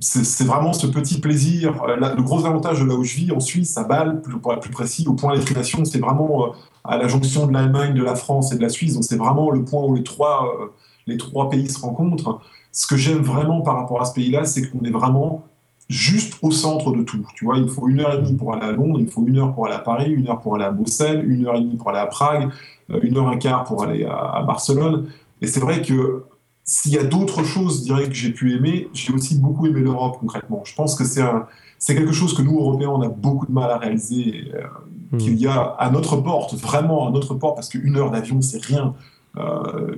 c'est 0.00 0.44
vraiment 0.44 0.72
ce 0.72 0.86
petit 0.86 1.20
plaisir. 1.20 1.82
Euh, 1.82 1.96
le 1.96 2.22
gros 2.22 2.46
avantage 2.46 2.80
de 2.80 2.86
là 2.86 2.94
où 2.94 3.04
je 3.04 3.16
vis, 3.16 3.32
en 3.32 3.40
Suisse, 3.40 3.76
à 3.76 3.84
Bâle, 3.84 4.22
pour 4.42 4.52
être 4.54 4.60
plus 4.60 4.70
précis, 4.70 5.06
au 5.06 5.12
point 5.12 5.32
d'électrification, 5.32 5.84
c'est 5.84 5.98
vraiment 5.98 6.54
à 6.84 6.96
la 6.96 7.06
jonction 7.06 7.46
de 7.46 7.52
l'Allemagne, 7.52 7.92
de 7.92 8.02
la 8.02 8.14
France 8.14 8.50
et 8.52 8.56
de 8.56 8.62
la 8.62 8.70
Suisse. 8.70 8.94
Donc 8.94 9.04
c'est 9.04 9.18
vraiment 9.18 9.50
le 9.50 9.62
point 9.62 9.82
où 9.82 9.94
les 9.94 10.04
trois, 10.04 10.70
les 11.06 11.18
trois 11.18 11.50
pays 11.50 11.68
se 11.68 11.80
rencontrent 11.80 12.40
ce 12.72 12.86
que 12.86 12.96
j'aime 12.96 13.22
vraiment 13.22 13.60
par 13.62 13.76
rapport 13.76 14.00
à 14.00 14.04
ce 14.04 14.14
pays-là, 14.14 14.44
c'est 14.44 14.68
qu'on 14.70 14.84
est 14.84 14.90
vraiment 14.90 15.44
juste 15.90 16.38
au 16.40 16.52
centre 16.52 16.92
de 16.92 17.02
tout. 17.02 17.26
Tu 17.34 17.44
vois, 17.44 17.58
il 17.58 17.68
faut 17.68 17.88
une 17.88 18.00
heure 18.00 18.14
et 18.14 18.18
demie 18.18 18.36
pour 18.36 18.54
aller 18.54 18.64
à 18.64 18.70
Londres, 18.70 18.98
il 19.00 19.08
faut 19.08 19.26
une 19.26 19.38
heure 19.38 19.52
pour 19.52 19.66
aller 19.66 19.74
à 19.74 19.80
Paris, 19.80 20.10
une 20.10 20.28
heure 20.28 20.40
pour 20.40 20.54
aller 20.54 20.64
à 20.64 20.70
Bruxelles, 20.70 21.28
une 21.28 21.46
heure 21.46 21.56
et 21.56 21.60
demie 21.60 21.76
pour 21.76 21.90
aller 21.90 21.98
à 21.98 22.06
Prague, 22.06 22.48
euh, 22.90 23.00
une 23.02 23.16
heure 23.18 23.30
et 23.30 23.34
un 23.34 23.38
quart 23.38 23.64
pour 23.64 23.82
aller 23.82 24.04
à, 24.04 24.42
Barcelone. 24.46 25.08
Et 25.42 25.48
c'est 25.48 25.58
vrai 25.58 25.82
que 25.82 26.24
s'il 26.62 26.92
y 26.92 26.98
a 26.98 27.02
d'autres 27.02 27.42
choses, 27.42 27.80
je 27.80 27.82
dirais, 27.82 28.04
que 28.06 28.14
j'ai 28.14 28.30
pu 28.30 28.54
aimer, 28.54 28.88
j'ai 28.92 29.12
aussi 29.12 29.36
beaucoup 29.36 29.66
aimé 29.66 29.80
l'Europe 29.80 30.18
concrètement. 30.20 30.62
Je 30.64 30.74
pense 30.74 30.94
que 30.94 31.04
c'est 31.04 31.22
c'est 31.78 31.96
quelque 31.96 32.12
chose 32.12 32.34
que 32.34 32.42
nous, 32.42 32.58
Européens, 32.60 32.90
on 32.90 33.00
a 33.00 33.08
beaucoup 33.08 33.46
de 33.46 33.52
mal 33.52 33.70
à 33.70 33.78
réaliser, 33.78 34.52
euh, 34.54 34.60
mmh. 35.12 35.18
qu'il 35.18 35.40
y 35.40 35.46
a 35.46 35.60
à 35.60 35.90
notre 35.90 36.18
porte, 36.18 36.54
vraiment 36.54 37.08
à 37.08 37.10
notre 37.10 37.34
porte, 37.34 37.56
parce 37.56 37.70
qu'une 37.70 37.96
heure 37.96 38.10
d'avion, 38.10 38.42
c'est 38.42 38.62
rien. 38.62 38.94
Euh, 39.38 39.96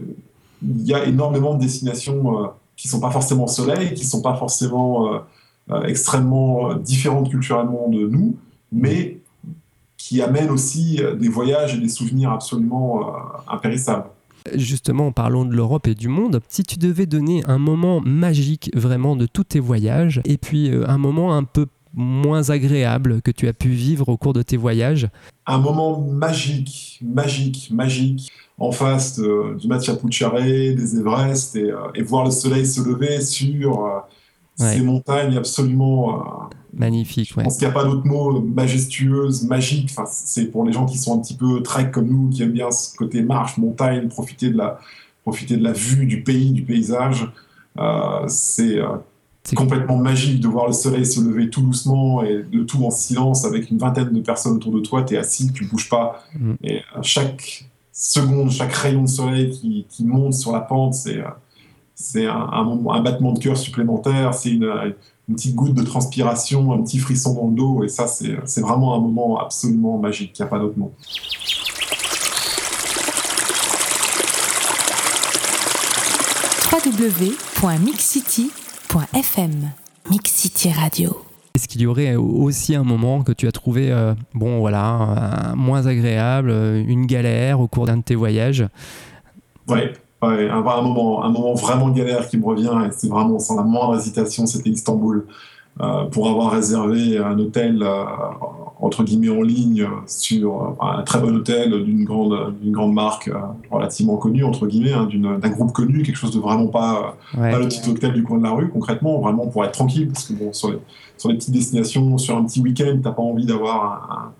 il 0.62 0.86
y 0.86 0.94
a 0.94 1.04
énormément 1.04 1.54
de 1.54 1.60
destinations 1.60 2.52
qui 2.76 2.88
sont 2.88 3.00
pas 3.00 3.10
forcément 3.10 3.46
soleil, 3.46 3.94
qui 3.94 4.04
sont 4.04 4.22
pas 4.22 4.34
forcément 4.34 5.14
euh, 5.14 5.18
euh, 5.70 5.82
extrêmement 5.84 6.70
euh, 6.70 6.74
différentes 6.76 7.30
culturellement 7.30 7.88
de 7.88 8.06
nous, 8.06 8.36
mais 8.70 9.18
qui 9.96 10.20
amènent 10.20 10.50
aussi 10.50 11.00
des 11.20 11.28
voyages 11.28 11.76
et 11.76 11.78
des 11.78 11.88
souvenirs 11.88 12.32
absolument 12.32 13.14
impérissables. 13.46 14.06
Justement, 14.52 15.12
parlons 15.12 15.44
de 15.44 15.54
l'Europe 15.54 15.86
et 15.86 15.94
du 15.94 16.08
monde. 16.08 16.40
Si 16.48 16.64
tu 16.64 16.76
devais 16.76 17.06
donner 17.06 17.44
un 17.46 17.58
moment 17.58 18.00
magique 18.00 18.72
vraiment 18.74 19.14
de 19.14 19.26
tous 19.26 19.44
tes 19.44 19.60
voyages, 19.60 20.20
et 20.24 20.38
puis 20.38 20.72
un 20.88 20.98
moment 20.98 21.36
un 21.36 21.44
peu 21.44 21.66
moins 21.94 22.50
agréable 22.50 23.20
que 23.22 23.30
tu 23.30 23.48
as 23.48 23.52
pu 23.52 23.68
vivre 23.68 24.08
au 24.08 24.16
cours 24.16 24.32
de 24.32 24.42
tes 24.42 24.56
voyages 24.56 25.08
Un 25.46 25.58
moment 25.58 26.00
magique, 26.00 27.00
magique, 27.02 27.68
magique 27.70 28.32
en 28.58 28.72
face 28.72 29.18
du 29.18 29.66
Machu 29.66 29.92
Picchu, 29.96 30.24
des 30.74 30.98
Everest, 30.98 31.56
et, 31.56 31.70
euh, 31.70 31.88
et, 31.94 32.02
voir 32.02 32.24
le 32.24 32.30
soleil 32.30 32.66
se 32.66 32.80
lever 32.80 33.20
sur 33.20 33.84
euh, 33.84 33.98
ces 34.56 34.82
montagnes 34.82 35.36
absolument... 35.36 36.20
Euh, 36.20 36.24
Magnifique, 36.74 37.28
je 37.30 37.34
pense 37.34 37.58
qu'il 37.58 37.66
n'y 37.66 37.70
a 37.70 37.74
pas 37.74 37.84
d'autre 37.84 38.06
mot, 38.06 38.40
majestueuse, 38.40 39.44
magique. 39.44 39.90
Enfin, 39.90 40.08
c'est 40.10 40.46
pour 40.46 40.64
les 40.64 40.72
gens 40.72 40.86
qui 40.86 40.96
sont 40.96 41.18
un 41.18 41.20
petit 41.20 41.34
peu 41.34 41.62
trek 41.62 41.90
comme 41.90 42.06
nous, 42.06 42.30
qui 42.30 42.42
aiment 42.42 42.52
bien 42.52 42.70
ce 42.70 42.96
côté 42.96 43.22
marche, 43.22 43.58
montagne, 43.58 44.08
profiter 44.08 44.48
de 44.48 44.56
la, 44.56 44.78
profiter 45.22 45.58
de 45.58 45.64
la 45.64 45.72
vue, 45.72 46.06
du 46.06 46.22
pays, 46.22 46.52
du 46.52 46.62
paysage. 46.62 47.30
c'est 48.26 48.78
complètement 49.56 49.96
magique 49.96 50.40
de 50.40 50.48
voir 50.48 50.66
le 50.68 50.72
soleil 50.72 51.04
se 51.04 51.20
lever 51.20 51.50
tout 51.50 51.62
doucement 51.62 52.22
et 52.22 52.44
le 52.50 52.64
tout 52.64 52.84
en 52.84 52.90
silence 52.90 53.44
avec 53.44 53.70
une 53.70 53.78
vingtaine 53.78 54.12
de 54.12 54.20
personnes 54.20 54.54
autour 54.54 54.72
de 54.72 54.80
toi. 54.80 55.02
Tu 55.02 55.14
es 55.14 55.18
assis, 55.18 55.52
tu 55.52 55.66
bouges 55.66 55.88
pas. 55.88 56.22
Mm. 56.38 56.52
Et 56.64 56.82
chaque 57.02 57.66
seconde, 57.92 58.50
chaque 58.50 58.72
rayon 58.72 59.02
de 59.02 59.08
soleil 59.08 59.50
qui, 59.50 59.86
qui 59.88 60.04
monte 60.04 60.34
sur 60.34 60.52
la 60.52 60.60
pente, 60.60 60.94
c'est 60.94 61.18
euh, 61.18 61.28
c'est 61.94 62.26
un, 62.26 62.34
un, 62.34 63.00
battement 63.00 63.32
de 63.32 63.38
cœur 63.38 63.56
supplémentaire, 63.56 64.34
c'est 64.34 64.50
une, 64.50 64.64
une, 65.28 65.36
petite 65.36 65.54
goutte 65.54 65.74
de 65.74 65.84
transpiration, 65.84 66.72
un 66.72 66.82
petit 66.82 66.98
frisson 66.98 67.34
dans 67.34 67.48
le 67.48 67.54
dos, 67.54 67.84
et 67.84 67.88
ça, 67.88 68.06
c'est 68.08 68.60
vraiment 68.60 68.96
un 68.96 68.98
moment 68.98 69.38
absolument 69.38 69.98
magique, 69.98 70.36
il 70.38 70.42
n'y 70.42 70.46
a 70.46 70.48
pas 70.48 70.58
d'autre 70.58 70.78
mot. 70.78 70.92
www.mixcity.fm 76.72 78.61
Mix 80.10 80.30
City 80.30 80.70
Radio 80.72 81.16
est-ce 81.54 81.68
qu'il 81.68 81.82
y 81.82 81.86
aurait 81.86 82.14
aussi 82.14 82.74
un 82.74 82.82
moment 82.82 83.22
que 83.22 83.32
tu 83.32 83.46
as 83.46 83.52
trouvé, 83.52 83.94
bon 84.32 84.60
voilà, 84.60 85.52
moins 85.54 85.86
agréable, 85.86 86.50
une 86.50 87.04
galère 87.04 87.60
au 87.60 87.68
cours 87.68 87.84
d'un 87.84 87.98
de 87.98 88.02
tes 88.02 88.14
voyages? 88.14 88.66
Ouais, 89.68 89.92
ouais 90.22 90.48
un, 90.48 90.62
moment, 90.62 91.22
un 91.22 91.28
moment 91.28 91.52
vraiment 91.52 91.90
galère 91.90 92.26
qui 92.26 92.38
me 92.38 92.46
revient, 92.46 92.72
et 92.86 92.90
c'est 92.90 93.08
vraiment 93.08 93.38
sans 93.38 93.56
la 93.56 93.64
moindre 93.64 93.98
hésitation, 93.98 94.46
c'était 94.46 94.70
Istanbul. 94.70 95.26
Euh, 95.80 96.04
pour 96.04 96.28
avoir 96.28 96.52
réservé 96.52 97.16
un 97.16 97.38
hôtel 97.38 97.82
euh, 97.82 98.04
entre 98.82 99.04
guillemets 99.04 99.30
en 99.30 99.42
ligne 99.42 99.86
sur 100.06 100.76
euh, 100.80 100.84
un 100.84 101.02
très 101.02 101.20
bon 101.20 101.34
hôtel 101.36 101.84
d'une 101.84 102.04
grande, 102.04 102.54
d'une 102.60 102.72
grande 102.72 102.92
marque 102.92 103.30
relativement 103.70 104.16
connue 104.16 104.44
entre 104.44 104.66
guillemets, 104.66 104.92
hein, 104.92 105.08
d'un 105.14 105.50
groupe 105.50 105.72
connu, 105.72 106.02
quelque 106.02 106.16
chose 106.16 106.34
de 106.34 106.40
vraiment 106.40 106.66
pas, 106.66 107.16
pas, 107.32 107.58
le 107.58 107.68
petit 107.68 107.88
hôtel 107.88 108.12
du 108.12 108.24
coin 108.24 108.38
de 108.38 108.42
la 108.42 108.50
rue 108.50 108.68
concrètement, 108.68 109.20
vraiment 109.20 109.46
pour 109.46 109.64
être 109.64 109.72
tranquille 109.72 110.08
parce 110.08 110.26
que 110.26 110.34
bon 110.34 110.52
sur 110.52 110.72
les, 110.72 110.78
sur 111.16 111.30
les 111.30 111.36
petites 111.36 111.54
destinations, 111.54 112.18
sur 112.18 112.36
un 112.36 112.44
petit 112.44 112.60
week-end, 112.60 112.98
t'as 113.02 113.12
pas 113.12 113.22
envie 113.22 113.46
d'avoir 113.46 114.32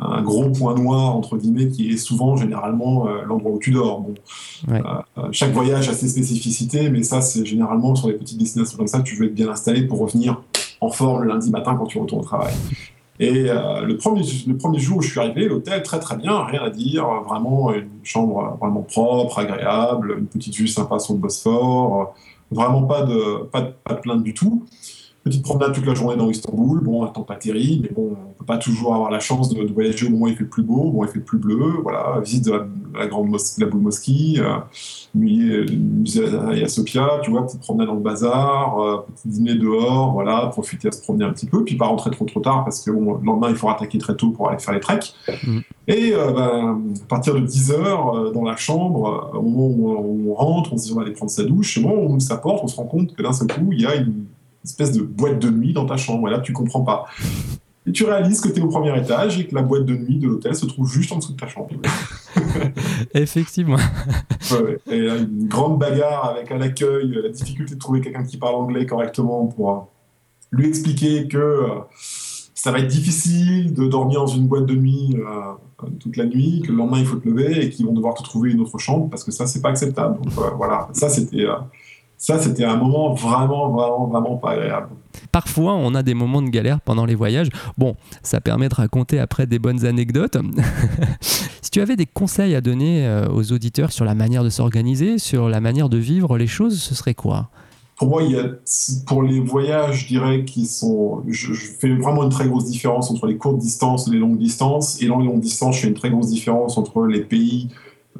un, 0.00 0.02
un 0.02 0.22
gros 0.22 0.48
point 0.48 0.74
noir 0.74 1.14
entre 1.14 1.36
guillemets 1.36 1.68
qui 1.68 1.90
est 1.90 1.98
souvent 1.98 2.34
généralement 2.36 3.06
l'endroit 3.26 3.52
où 3.52 3.58
tu 3.58 3.72
dors. 3.72 4.00
Bon, 4.00 4.14
chaque 5.32 5.52
voyage 5.52 5.90
a 5.90 5.92
ses 5.92 6.08
spécificités, 6.08 6.88
mais 6.88 7.02
ça 7.02 7.20
c'est 7.20 7.44
généralement 7.44 7.94
sur 7.94 8.08
les 8.08 8.14
petites 8.14 8.38
destinations 8.38 8.78
comme 8.78 8.86
ça, 8.86 9.02
tu 9.02 9.16
veux 9.16 9.26
être 9.26 9.34
bien 9.34 9.50
installé 9.50 9.82
pour 9.82 9.98
revenir 9.98 10.40
en 10.80 10.88
forme 10.88 11.24
le 11.24 11.28
lundi 11.28 11.50
matin 11.50 11.76
quand 11.78 11.86
tu 11.86 11.98
retournes 11.98 12.22
au 12.22 12.24
travail. 12.24 12.54
Et 13.20 13.50
euh, 13.50 13.82
le, 13.82 13.96
premier, 13.96 14.22
le 14.46 14.56
premier 14.56 14.78
jour 14.78 14.98
où 14.98 15.02
je 15.02 15.10
suis 15.10 15.20
arrivé, 15.20 15.46
l'hôtel, 15.46 15.82
très 15.82 16.00
très 16.00 16.16
bien, 16.16 16.44
rien 16.44 16.62
à 16.62 16.70
dire, 16.70 17.06
vraiment 17.26 17.72
une 17.72 17.88
chambre 18.02 18.56
vraiment 18.60 18.82
propre, 18.82 19.38
agréable, 19.38 20.16
une 20.18 20.26
petite 20.26 20.54
vue 20.54 20.68
sympa 20.68 20.98
sur 20.98 21.14
le 21.14 21.20
Bosphore, 21.20 22.14
vraiment 22.50 22.82
pas 22.84 23.02
de, 23.02 23.44
pas 23.44 23.60
de, 23.62 23.72
pas 23.84 23.94
de 23.94 24.00
plainte 24.00 24.22
du 24.22 24.34
tout. 24.34 24.64
Petite 25.24 25.44
promenade 25.44 25.72
toute 25.72 25.86
la 25.86 25.94
journée 25.94 26.16
dans 26.16 26.28
Istanbul, 26.28 26.80
bon, 26.80 27.04
un 27.04 27.06
temps 27.06 27.22
pas 27.22 27.36
terrible, 27.36 27.86
mais 27.88 27.94
bon, 27.94 28.16
on 28.30 28.32
peut 28.32 28.44
pas 28.44 28.58
toujours 28.58 28.92
avoir 28.94 29.08
la 29.08 29.20
chance 29.20 29.54
de, 29.54 29.72
voyager 29.72 30.08
au 30.08 30.10
moment 30.10 30.24
où 30.24 30.28
il 30.28 30.34
fait 30.34 30.42
le 30.42 30.48
plus 30.48 30.64
beau, 30.64 30.80
au 30.80 30.84
moment 30.86 30.98
où 30.98 31.04
il 31.04 31.10
fait 31.10 31.20
le 31.20 31.24
plus 31.24 31.38
bleu, 31.38 31.74
voilà, 31.80 32.18
visite 32.20 32.46
de 32.46 32.60
la, 32.94 33.06
grande 33.06 33.28
mosquée, 33.28 33.62
la 33.62 33.70
boule 33.70 33.82
mosquée, 33.82 34.34
euh, 34.38 34.58
musée 35.14 36.24
à 36.64 36.68
Sofia, 36.68 37.20
tu 37.22 37.30
vois, 37.30 37.46
petite 37.46 37.60
promenade 37.60 37.86
dans 37.86 37.94
le 37.94 38.00
bazar, 38.00 38.80
euh, 38.80 38.96
petit 39.14 39.28
dîner 39.28 39.54
dehors, 39.54 40.12
voilà, 40.12 40.48
profiter 40.48 40.88
à 40.88 40.90
se 40.92 41.00
promener 41.00 41.24
un 41.24 41.32
petit 41.32 41.46
peu, 41.46 41.62
puis 41.62 41.76
pas 41.76 41.86
rentrer 41.86 42.10
trop 42.10 42.24
trop 42.24 42.40
tard 42.40 42.64
parce 42.64 42.84
que 42.84 42.90
bon, 42.90 43.14
le 43.14 43.24
lendemain 43.24 43.48
il 43.48 43.56
faut 43.56 43.68
attaquer 43.68 43.98
très 43.98 44.16
tôt 44.16 44.30
pour 44.30 44.48
aller 44.48 44.58
faire 44.58 44.74
les 44.74 44.80
treks. 44.80 45.14
Mm. 45.46 45.58
Et 45.86 46.14
euh, 46.14 46.32
ben, 46.32 46.82
à 47.00 47.06
partir 47.08 47.34
de 47.34 47.40
10 47.40 47.70
heures, 47.70 48.16
euh, 48.16 48.32
dans 48.32 48.44
la 48.44 48.56
chambre, 48.56 49.30
au 49.34 49.42
moment 49.42 49.66
où 50.00 50.32
on 50.32 50.34
rentre, 50.34 50.72
on 50.72 50.78
se 50.78 50.86
dit 50.86 50.92
on 50.92 50.96
va 50.96 51.02
aller 51.02 51.12
prendre 51.12 51.30
sa 51.30 51.44
douche, 51.44 51.78
et 51.78 51.80
bon, 51.80 51.90
on 51.90 52.06
ouvre 52.14 52.20
sa 52.20 52.38
porte, 52.38 52.64
on 52.64 52.68
se 52.68 52.76
rend 52.76 52.86
compte 52.86 53.14
que 53.14 53.22
d'un 53.22 53.32
seul 53.32 53.46
coup, 53.46 53.70
il 53.70 53.82
y 53.82 53.86
a 53.86 53.94
une 53.94 54.24
espèce 54.64 54.92
de 54.92 55.02
boîte 55.02 55.38
de 55.38 55.50
nuit 55.50 55.72
dans 55.72 55.86
ta 55.86 55.96
chambre. 55.96 56.28
Et 56.28 56.30
là, 56.30 56.40
tu 56.40 56.52
comprends 56.52 56.82
pas. 56.82 57.06
Et 57.84 57.90
tu 57.90 58.04
réalises 58.04 58.40
que 58.40 58.48
tu 58.48 58.60
es 58.60 58.62
au 58.62 58.68
premier 58.68 58.96
étage 58.96 59.40
et 59.40 59.46
que 59.46 59.54
la 59.54 59.62
boîte 59.62 59.84
de 59.84 59.96
nuit 59.96 60.18
de 60.18 60.28
l'hôtel 60.28 60.54
se 60.54 60.66
trouve 60.66 60.88
juste 60.88 61.10
en 61.10 61.16
dessous 61.16 61.32
de 61.32 61.40
ta 61.40 61.48
chambre. 61.48 61.68
Effectivement. 63.14 63.78
Et 64.88 65.00
là, 65.00 65.16
une 65.16 65.48
grande 65.48 65.78
bagarre 65.80 66.26
avec 66.26 66.50
à 66.52 66.58
l'accueil, 66.58 67.18
la 67.22 67.28
difficulté 67.30 67.74
de 67.74 67.80
trouver 67.80 68.00
quelqu'un 68.00 68.22
qui 68.22 68.36
parle 68.36 68.54
anglais 68.54 68.86
correctement 68.86 69.46
pour 69.46 69.70
euh, 69.70 69.78
lui 70.52 70.68
expliquer 70.68 71.26
que 71.26 71.38
euh, 71.38 71.66
ça 72.54 72.70
va 72.70 72.78
être 72.78 72.88
difficile 72.88 73.74
de 73.74 73.88
dormir 73.88 74.20
dans 74.20 74.28
une 74.28 74.46
boîte 74.46 74.66
de 74.66 74.76
nuit 74.76 75.16
euh, 75.16 75.88
toute 75.98 76.16
la 76.16 76.26
nuit, 76.26 76.62
que 76.64 76.70
le 76.70 76.78
lendemain 76.78 76.98
il 76.98 77.06
faut 77.06 77.16
te 77.16 77.28
lever 77.28 77.64
et 77.64 77.70
qu'ils 77.70 77.86
vont 77.86 77.92
devoir 77.92 78.14
te 78.14 78.22
trouver 78.22 78.52
une 78.52 78.60
autre 78.60 78.78
chambre 78.78 79.10
parce 79.10 79.24
que 79.24 79.32
ça 79.32 79.48
c'est 79.48 79.60
pas 79.60 79.70
acceptable. 79.70 80.20
Donc 80.22 80.32
voilà, 80.56 80.88
ça 80.92 81.08
c'était 81.08 81.46
ça, 82.22 82.38
c'était 82.38 82.62
un 82.62 82.76
moment 82.76 83.14
vraiment, 83.14 83.68
vraiment, 83.70 84.06
vraiment 84.06 84.36
pas 84.36 84.52
agréable. 84.52 84.90
Parfois, 85.32 85.74
on 85.74 85.92
a 85.96 86.04
des 86.04 86.14
moments 86.14 86.40
de 86.40 86.50
galère 86.50 86.80
pendant 86.80 87.04
les 87.04 87.16
voyages. 87.16 87.48
Bon, 87.76 87.96
ça 88.22 88.40
permet 88.40 88.68
de 88.68 88.76
raconter 88.76 89.18
après 89.18 89.48
des 89.48 89.58
bonnes 89.58 89.84
anecdotes. 89.84 90.36
si 91.20 91.70
tu 91.72 91.80
avais 91.80 91.96
des 91.96 92.06
conseils 92.06 92.54
à 92.54 92.60
donner 92.60 93.08
euh, 93.08 93.26
aux 93.28 93.50
auditeurs 93.50 93.90
sur 93.90 94.04
la 94.04 94.14
manière 94.14 94.44
de 94.44 94.50
s'organiser, 94.50 95.18
sur 95.18 95.48
la 95.48 95.60
manière 95.60 95.88
de 95.88 95.96
vivre 95.96 96.38
les 96.38 96.46
choses, 96.46 96.80
ce 96.80 96.94
serait 96.94 97.14
quoi? 97.14 97.50
Pour 97.96 98.06
moi, 98.06 98.22
il 98.22 98.30
y 98.30 98.38
a, 98.38 98.44
pour 99.04 99.24
les 99.24 99.40
voyages, 99.40 100.02
je 100.02 100.06
dirais 100.06 100.44
qu'ils 100.44 100.68
sont. 100.68 101.24
Je, 101.26 101.52
je, 101.54 101.70
fais 101.72 101.92
vraiment 101.92 102.22
une 102.22 102.30
très 102.30 102.46
grosse 102.46 102.66
différence 102.66 103.10
entre 103.10 103.26
les 103.26 103.36
courtes 103.36 103.58
distances 103.58 104.06
et 104.06 104.12
les 104.12 104.18
longues 104.18 104.38
distances. 104.38 105.02
Et 105.02 105.08
dans 105.08 105.18
les 105.18 105.26
longues 105.26 105.40
distances, 105.40 105.74
je 105.74 105.80
fais 105.80 105.88
une 105.88 105.94
très 105.94 106.10
grosse 106.10 106.28
différence 106.28 106.78
entre 106.78 107.04
les 107.04 107.22
pays 107.22 107.68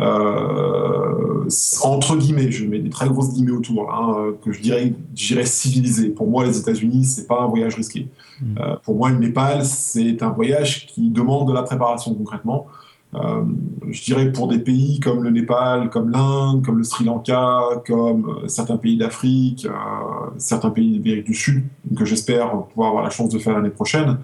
euh, 0.01 1.49
entre 1.83 2.17
guillemets, 2.17 2.51
je 2.51 2.67
mets 2.67 2.79
des 2.79 2.91
très 2.91 3.09
grosses 3.09 3.35
guillemets 3.35 3.53
autour, 3.53 3.93
hein, 3.93 4.33
que 4.43 4.53
je 4.53 4.61
dirais, 4.61 5.45
civilisé. 5.45 6.09
Pour 6.09 6.29
moi, 6.29 6.45
les 6.45 6.59
États-Unis, 6.59 7.05
c'est 7.05 7.27
pas 7.27 7.43
un 7.43 7.47
voyage 7.47 7.75
risqué. 7.75 8.09
Hmm. 8.41 8.55
Euh, 8.59 8.77
pour 8.85 8.97
moi, 8.97 9.11
le 9.11 9.19
Népal, 9.19 9.65
c'est 9.65 10.23
un 10.23 10.31
voyage 10.31 10.87
qui 10.87 11.11
demande 11.11 11.49
de 11.49 11.53
la 11.53 11.63
préparation 11.63 12.15
concrètement. 12.15 12.67
Euh, 13.15 13.43
je 13.91 14.03
dirais 14.03 14.33
pour 14.33 14.49
des 14.49 14.59
pays 14.59 14.99
comme 14.99 15.23
le 15.23 15.29
Népal, 15.29 15.91
comme 15.91 16.11
l'Inde, 16.11 16.65
comme 16.65 16.79
le 16.79 16.85
Sri 16.85 17.05
Lanka, 17.05 17.61
comme 17.87 18.45
certains 18.47 18.79
pays 18.79 18.97
d'Afrique, 18.97 19.69
certains 20.39 20.71
pays 20.71 20.99
d'Amérique 20.99 21.27
du 21.27 21.35
Sud, 21.35 21.63
que 21.95 22.07
j'espère 22.07 22.63
pouvoir 22.69 22.89
avoir 22.89 23.05
la 23.05 23.11
chance 23.11 23.29
de 23.29 23.39
faire 23.39 23.55
l'année 23.55 23.69
prochaine. 23.69 24.17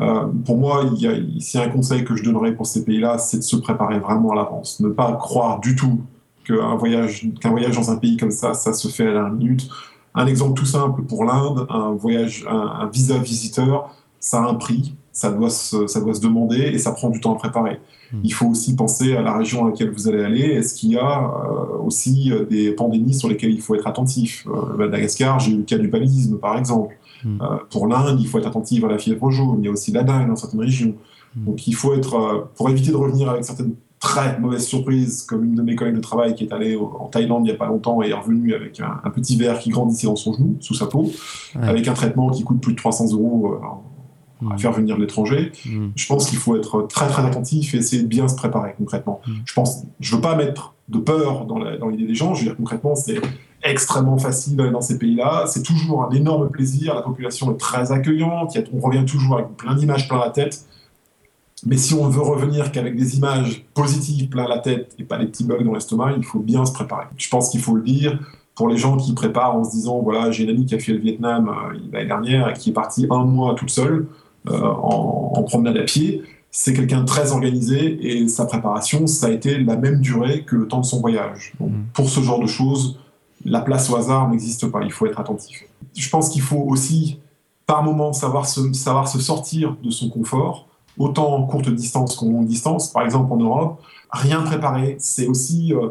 Euh, 0.00 0.26
pour 0.46 0.56
moi, 0.56 0.84
il 0.94 1.02
y 1.02 1.58
a, 1.58 1.62
un 1.62 1.68
conseil 1.68 2.04
que 2.04 2.16
je 2.16 2.24
donnerais 2.24 2.54
pour 2.54 2.66
ces 2.66 2.84
pays-là, 2.84 3.18
c'est 3.18 3.38
de 3.38 3.42
se 3.42 3.56
préparer 3.56 3.98
vraiment 3.98 4.32
à 4.32 4.36
l'avance. 4.36 4.80
Ne 4.80 4.88
pas 4.88 5.12
croire 5.12 5.60
du 5.60 5.76
tout 5.76 6.00
qu'un 6.44 6.76
voyage, 6.76 7.28
dans 7.42 7.90
un 7.90 7.96
pays 7.96 8.16
comme 8.16 8.30
ça, 8.30 8.54
ça 8.54 8.72
se 8.72 8.88
fait 8.88 9.08
à 9.08 9.12
la 9.12 9.28
minute. 9.28 9.68
Un 10.14 10.26
exemple 10.26 10.54
tout 10.54 10.66
simple 10.66 11.02
pour 11.02 11.24
l'Inde, 11.24 11.66
un 11.68 11.92
voyage, 11.92 12.46
un, 12.48 12.88
visa 12.92 13.18
visiteur, 13.18 13.94
ça 14.18 14.42
a 14.42 14.48
un 14.48 14.54
prix, 14.54 14.94
ça 15.12 15.30
doit, 15.30 15.50
se, 15.50 15.86
ça 15.86 16.00
doit 16.00 16.14
se 16.14 16.20
demander 16.20 16.58
et 16.60 16.78
ça 16.78 16.92
prend 16.92 17.10
du 17.10 17.20
temps 17.20 17.34
à 17.34 17.38
préparer. 17.38 17.78
Hmm. 18.12 18.20
Il 18.24 18.32
faut 18.32 18.46
aussi 18.46 18.74
penser 18.74 19.14
à 19.14 19.22
la 19.22 19.36
région 19.36 19.66
à 19.66 19.70
laquelle 19.70 19.90
vous 19.90 20.08
allez 20.08 20.24
aller. 20.24 20.40
Est-ce 20.40 20.74
qu'il 20.74 20.92
y 20.92 20.98
a 20.98 21.30
euh, 21.30 21.78
aussi 21.84 22.32
euh, 22.32 22.44
des 22.44 22.72
pandémies 22.72 23.14
sur 23.14 23.28
lesquelles 23.28 23.52
il 23.52 23.60
faut 23.60 23.74
être 23.74 23.86
attentif? 23.86 24.46
Madagascar, 24.76 25.38
j'ai 25.38 25.52
eu 25.52 25.58
le 25.58 25.62
cas 25.62 25.78
du 25.78 25.90
paludisme 25.90 26.38
par 26.38 26.58
exemple. 26.58 26.96
Hmm. 27.24 27.38
Euh, 27.40 27.56
pour 27.70 27.86
l'Inde, 27.86 28.18
il 28.20 28.26
faut 28.26 28.38
être 28.38 28.46
attentif 28.46 28.82
à 28.84 28.88
la 28.88 28.98
fièvre 28.98 29.30
jaune. 29.30 29.56
Il 29.60 29.66
y 29.66 29.68
a 29.68 29.72
aussi 29.72 29.92
la 29.92 30.02
dengue 30.02 30.28
dans 30.28 30.36
certaines 30.36 30.60
régions. 30.60 30.94
Hmm. 31.36 31.44
Donc 31.46 31.66
il 31.66 31.74
faut 31.74 31.94
être, 31.94 32.14
euh, 32.14 32.50
pour 32.56 32.70
éviter 32.70 32.90
de 32.90 32.96
revenir 32.96 33.28
avec 33.28 33.44
certaines 33.44 33.74
très 33.98 34.38
mauvaises 34.38 34.66
surprises, 34.66 35.22
comme 35.22 35.44
une 35.44 35.54
de 35.54 35.62
mes 35.62 35.76
collègues 35.76 35.96
de 35.96 36.00
travail 36.00 36.34
qui 36.34 36.44
est 36.44 36.52
allée 36.54 36.74
en 36.74 37.06
Thaïlande 37.08 37.42
il 37.44 37.50
n'y 37.50 37.54
a 37.54 37.58
pas 37.58 37.66
longtemps 37.66 38.02
et 38.02 38.08
est 38.08 38.14
revenue 38.14 38.54
avec 38.54 38.80
un, 38.80 39.10
petit 39.10 39.36
verre 39.36 39.58
qui 39.58 39.68
grandissait 39.68 40.06
dans 40.06 40.16
son 40.16 40.32
genou, 40.32 40.56
sous 40.60 40.72
sa 40.72 40.86
peau, 40.86 41.10
avec 41.60 41.86
un 41.86 41.92
traitement 41.92 42.30
qui 42.30 42.42
coûte 42.42 42.62
plus 42.62 42.72
de 42.72 42.78
300 42.78 43.12
euros 43.12 43.52
euh, 43.52 44.46
à 44.48 44.54
hmm. 44.54 44.58
faire 44.58 44.72
venir 44.72 44.96
de 44.96 45.02
l'étranger. 45.02 45.52
Je 45.94 46.06
pense 46.06 46.30
qu'il 46.30 46.38
faut 46.38 46.56
être 46.56 46.86
très 46.88 47.08
très 47.08 47.26
attentif 47.26 47.74
et 47.74 47.78
essayer 47.78 48.02
de 48.02 48.08
bien 48.08 48.26
se 48.26 48.36
préparer 48.36 48.74
concrètement. 48.78 49.20
Je 49.44 49.52
pense, 49.52 49.84
je 50.00 50.16
veux 50.16 50.22
pas 50.22 50.34
mettre 50.34 50.74
de 50.90 50.98
peur 50.98 51.46
dans 51.46 51.88
l'idée 51.88 52.06
des 52.06 52.14
gens. 52.14 52.34
Je 52.34 52.40
veux 52.40 52.46
dire 52.46 52.56
concrètement, 52.56 52.94
c'est 52.94 53.20
extrêmement 53.62 54.18
facile 54.18 54.56
d'aller 54.56 54.70
dans 54.70 54.80
ces 54.80 54.98
pays-là. 54.98 55.44
C'est 55.46 55.62
toujours 55.62 56.04
un 56.04 56.10
énorme 56.10 56.48
plaisir. 56.50 56.94
La 56.94 57.02
population 57.02 57.52
est 57.52 57.58
très 57.58 57.92
accueillante. 57.92 58.56
On 58.72 58.80
revient 58.80 59.04
toujours 59.04 59.36
avec 59.36 59.56
plein 59.56 59.74
d'images 59.74 60.08
plein 60.08 60.18
la 60.18 60.30
tête. 60.30 60.64
Mais 61.66 61.76
si 61.76 61.92
on 61.92 62.08
veut 62.08 62.22
revenir 62.22 62.72
qu'avec 62.72 62.96
des 62.96 63.18
images 63.18 63.66
positives 63.74 64.28
plein 64.28 64.48
la 64.48 64.58
tête 64.58 64.94
et 64.98 65.04
pas 65.04 65.18
les 65.18 65.26
petits 65.26 65.44
bugs 65.44 65.62
dans 65.62 65.74
l'estomac, 65.74 66.14
il 66.16 66.24
faut 66.24 66.38
bien 66.38 66.64
se 66.64 66.72
préparer. 66.72 67.06
Je 67.18 67.28
pense 67.28 67.50
qu'il 67.50 67.60
faut 67.60 67.74
le 67.74 67.82
dire 67.82 68.18
pour 68.54 68.68
les 68.68 68.78
gens 68.78 68.96
qui 68.96 69.12
préparent 69.12 69.56
en 69.56 69.64
se 69.64 69.70
disant 69.70 70.00
voilà, 70.00 70.30
j'ai 70.30 70.44
une 70.44 70.50
amie 70.50 70.64
qui 70.64 70.74
a 70.74 70.78
fait 70.78 70.92
le 70.92 70.98
Vietnam 70.98 71.48
euh, 71.48 71.78
l'année 71.92 72.06
dernière 72.06 72.48
et 72.48 72.54
qui 72.54 72.70
est 72.70 72.72
partie 72.72 73.06
un 73.10 73.24
mois 73.24 73.54
toute 73.54 73.70
seule 73.70 74.06
euh, 74.48 74.58
en, 74.58 75.42
promenade 75.42 75.76
à 75.76 75.82
pied. 75.82 76.22
C'est 76.50 76.72
quelqu'un 76.72 77.00
de 77.00 77.06
très 77.06 77.32
organisé 77.32 77.98
et 78.00 78.28
sa 78.28 78.44
préparation, 78.44 79.06
ça 79.06 79.26
a 79.26 79.30
été 79.30 79.58
la 79.58 79.76
même 79.76 80.00
durée 80.00 80.42
que 80.44 80.56
le 80.56 80.66
temps 80.66 80.80
de 80.80 80.86
son 80.86 81.00
voyage. 81.00 81.52
Donc, 81.60 81.70
mmh. 81.70 81.84
pour 81.94 82.08
ce 82.08 82.20
genre 82.20 82.40
de 82.40 82.46
choses, 82.46 82.98
la 83.44 83.60
place 83.60 83.88
au 83.90 83.96
hasard 83.96 84.28
n'existe 84.28 84.66
pas, 84.66 84.82
il 84.82 84.92
faut 84.92 85.06
être 85.06 85.20
attentif. 85.20 85.64
Je 85.96 86.08
pense 86.08 86.28
qu'il 86.28 86.42
faut 86.42 86.64
aussi, 86.68 87.18
par 87.66 87.82
moment, 87.82 88.12
savoir 88.12 88.46
se, 88.46 88.72
savoir 88.72 89.08
se 89.08 89.18
sortir 89.20 89.76
de 89.82 89.90
son 89.90 90.10
confort, 90.10 90.66
autant 90.98 91.34
en 91.34 91.46
courte 91.46 91.70
distance 91.70 92.16
qu'en 92.16 92.26
longue 92.26 92.46
distance. 92.46 92.92
Par 92.92 93.04
exemple, 93.04 93.32
en 93.32 93.36
Europe, 93.36 93.82
rien 94.10 94.42
préparé, 94.42 94.96
c'est 94.98 95.26
aussi 95.26 95.72
euh, 95.72 95.90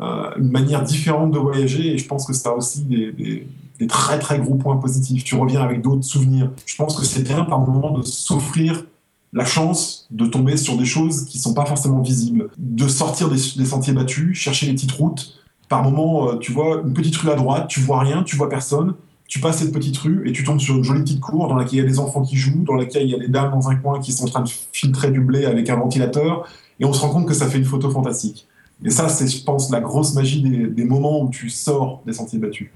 euh, 0.00 0.30
une 0.36 0.50
manière 0.50 0.82
différente 0.82 1.30
de 1.30 1.38
voyager 1.38 1.94
et 1.94 1.98
je 1.98 2.06
pense 2.06 2.26
que 2.26 2.32
ça 2.32 2.50
a 2.50 2.52
aussi 2.52 2.82
des, 2.82 3.46
très 3.88 4.18
très 4.18 4.38
gros 4.40 4.56
points 4.56 4.76
positifs. 4.76 5.22
Tu 5.22 5.36
reviens 5.36 5.62
avec 5.62 5.82
d'autres 5.82 6.02
souvenirs. 6.02 6.50
Je 6.66 6.76
pense 6.76 6.98
que 6.98 7.04
c'est 7.04 7.22
bien 7.22 7.44
par 7.44 7.60
moment 7.60 7.96
de 7.96 8.02
s'offrir 8.02 8.84
la 9.32 9.44
chance 9.44 10.06
de 10.10 10.26
tomber 10.26 10.56
sur 10.56 10.76
des 10.76 10.84
choses 10.84 11.24
qui 11.24 11.38
sont 11.38 11.54
pas 11.54 11.66
forcément 11.66 12.00
visibles, 12.00 12.48
de 12.56 12.88
sortir 12.88 13.28
des, 13.28 13.38
sentiers 13.38 13.92
battus, 13.92 14.36
chercher 14.36 14.66
les 14.66 14.72
petites 14.72 14.92
routes, 14.92 15.34
par 15.68 15.82
moment, 15.82 16.30
euh, 16.30 16.38
tu 16.38 16.52
vois 16.52 16.82
une 16.84 16.94
petite 16.94 17.16
rue 17.16 17.30
à 17.30 17.34
droite, 17.34 17.68
tu 17.68 17.80
vois 17.80 18.00
rien, 18.00 18.22
tu 18.22 18.36
vois 18.36 18.48
personne. 18.48 18.94
Tu 19.26 19.40
passes 19.40 19.58
cette 19.58 19.72
petite 19.72 19.98
rue 19.98 20.26
et 20.26 20.32
tu 20.32 20.42
tombes 20.42 20.58
sur 20.58 20.76
une 20.76 20.84
jolie 20.84 21.02
petite 21.02 21.20
cour 21.20 21.48
dans 21.48 21.56
laquelle 21.56 21.80
il 21.80 21.82
y 21.82 21.84
a 21.84 21.88
des 21.88 21.98
enfants 21.98 22.22
qui 22.22 22.36
jouent, 22.36 22.64
dans 22.64 22.76
laquelle 22.76 23.02
il 23.02 23.10
y 23.10 23.14
a 23.14 23.18
des 23.18 23.28
dames 23.28 23.50
dans 23.50 23.68
un 23.68 23.76
coin 23.76 24.00
qui 24.00 24.12
sont 24.12 24.24
en 24.24 24.28
train 24.28 24.40
de 24.40 24.48
filtrer 24.72 25.10
du 25.10 25.20
blé 25.20 25.44
avec 25.44 25.68
un 25.68 25.76
ventilateur. 25.76 26.48
Et 26.80 26.86
on 26.86 26.94
se 26.94 27.02
rend 27.02 27.10
compte 27.10 27.26
que 27.26 27.34
ça 27.34 27.46
fait 27.46 27.58
une 27.58 27.66
photo 27.66 27.90
fantastique. 27.90 28.48
Et 28.82 28.88
ça, 28.88 29.10
c'est, 29.10 29.28
je 29.28 29.44
pense, 29.44 29.70
la 29.70 29.80
grosse 29.80 30.14
magie 30.14 30.40
des, 30.40 30.68
des 30.68 30.84
moments 30.84 31.20
où 31.20 31.28
tu 31.28 31.50
sors 31.50 32.00
des 32.06 32.14
sentiers 32.14 32.38
battus. 32.38 32.70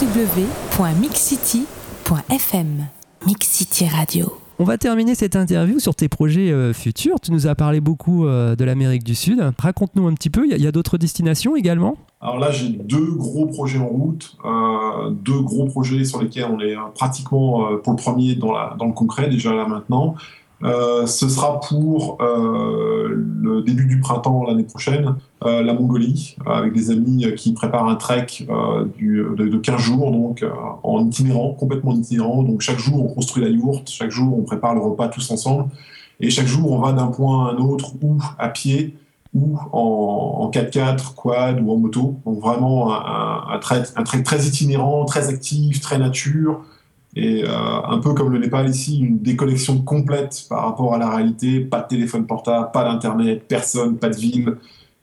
www.mixcity.fm 0.00 2.86
Mix 3.26 3.48
City 3.48 3.88
Radio. 3.88 4.32
On 4.60 4.64
va 4.64 4.78
terminer 4.78 5.16
cette 5.16 5.34
interview 5.34 5.80
sur 5.80 5.96
tes 5.96 6.08
projets 6.08 6.52
euh, 6.52 6.72
futurs. 6.72 7.18
Tu 7.20 7.32
nous 7.32 7.48
as 7.48 7.56
parlé 7.56 7.80
beaucoup 7.80 8.24
euh, 8.24 8.54
de 8.54 8.64
l'Amérique 8.64 9.02
du 9.02 9.16
Sud. 9.16 9.42
Raconte-nous 9.58 10.06
un 10.06 10.14
petit 10.14 10.30
peu. 10.30 10.46
Il 10.46 10.56
y 10.56 10.64
a, 10.64 10.68
a 10.68 10.72
d'autres 10.72 10.98
destinations 10.98 11.56
également? 11.56 11.96
Alors 12.20 12.38
là, 12.38 12.52
j'ai 12.52 12.68
deux 12.68 13.10
gros 13.12 13.46
projets 13.46 13.78
en 13.78 13.88
route. 13.88 14.36
Euh, 14.44 15.10
deux 15.10 15.40
gros 15.40 15.66
projets 15.66 16.04
sur 16.04 16.22
lesquels 16.22 16.46
on 16.48 16.60
est 16.60 16.76
pratiquement 16.94 17.76
pour 17.78 17.92
le 17.92 17.96
premier 17.96 18.36
dans, 18.36 18.52
la, 18.52 18.76
dans 18.78 18.86
le 18.86 18.92
concret 18.92 19.28
déjà 19.28 19.52
là 19.52 19.66
maintenant. 19.66 20.14
Euh, 20.64 21.06
ce 21.06 21.28
sera 21.28 21.60
pour 21.60 22.18
euh, 22.20 23.08
le 23.40 23.62
début 23.62 23.86
du 23.86 24.00
printemps 24.00 24.44
l'année 24.44 24.64
prochaine, 24.64 25.14
euh, 25.44 25.62
la 25.62 25.72
Mongolie, 25.72 26.36
avec 26.46 26.72
des 26.72 26.90
amis 26.90 27.32
qui 27.36 27.52
préparent 27.52 27.88
un 27.88 27.94
trek 27.94 28.26
de, 28.48 29.34
de, 29.36 29.56
15 29.56 29.80
jours, 29.80 30.10
donc 30.10 30.44
en 30.82 31.06
itinérant, 31.06 31.52
complètement 31.52 31.92
itinérant. 31.92 32.42
Donc 32.42 32.60
chaque 32.60 32.78
jour, 32.78 33.04
on 33.04 33.14
construit 33.14 33.44
la 33.44 33.50
yourte, 33.50 33.88
chaque 33.88 34.10
jour, 34.10 34.36
on 34.36 34.42
prépare 34.42 34.74
le 34.74 34.80
repas 34.80 35.08
tous 35.08 35.30
ensemble, 35.30 35.66
et 36.20 36.30
chaque 36.30 36.46
jour, 36.46 36.72
on 36.72 36.78
va 36.78 36.92
d'un 36.92 37.06
point 37.06 37.46
à 37.46 37.52
un 37.52 37.56
autre, 37.58 37.92
ou 38.02 38.18
à 38.38 38.48
pied, 38.48 38.96
ou 39.34 39.56
en, 39.72 40.38
en 40.40 40.50
4x4, 40.50 41.14
quad 41.14 41.60
ou 41.60 41.70
en 41.70 41.76
moto. 41.76 42.16
Donc 42.26 42.40
vraiment 42.40 42.92
un, 42.92 43.58
trek, 43.60 43.82
un 43.94 44.02
trek 44.02 44.22
très 44.24 44.46
itinérant, 44.46 45.04
très 45.04 45.28
actif, 45.28 45.80
très 45.80 45.98
nature, 45.98 46.62
et 47.16 47.44
euh, 47.44 47.82
un 47.84 47.98
peu 47.98 48.14
comme 48.14 48.32
le 48.32 48.38
Népal 48.38 48.68
ici, 48.68 49.00
une 49.00 49.18
déconnexion 49.18 49.80
complète 49.80 50.44
par 50.48 50.64
rapport 50.64 50.94
à 50.94 50.98
la 50.98 51.10
réalité, 51.10 51.60
pas 51.60 51.80
de 51.80 51.88
téléphone 51.88 52.26
portable, 52.26 52.70
pas 52.72 52.84
d'internet, 52.84 53.44
personne, 53.48 53.96
pas 53.96 54.10
de 54.10 54.16
ville, 54.16 54.56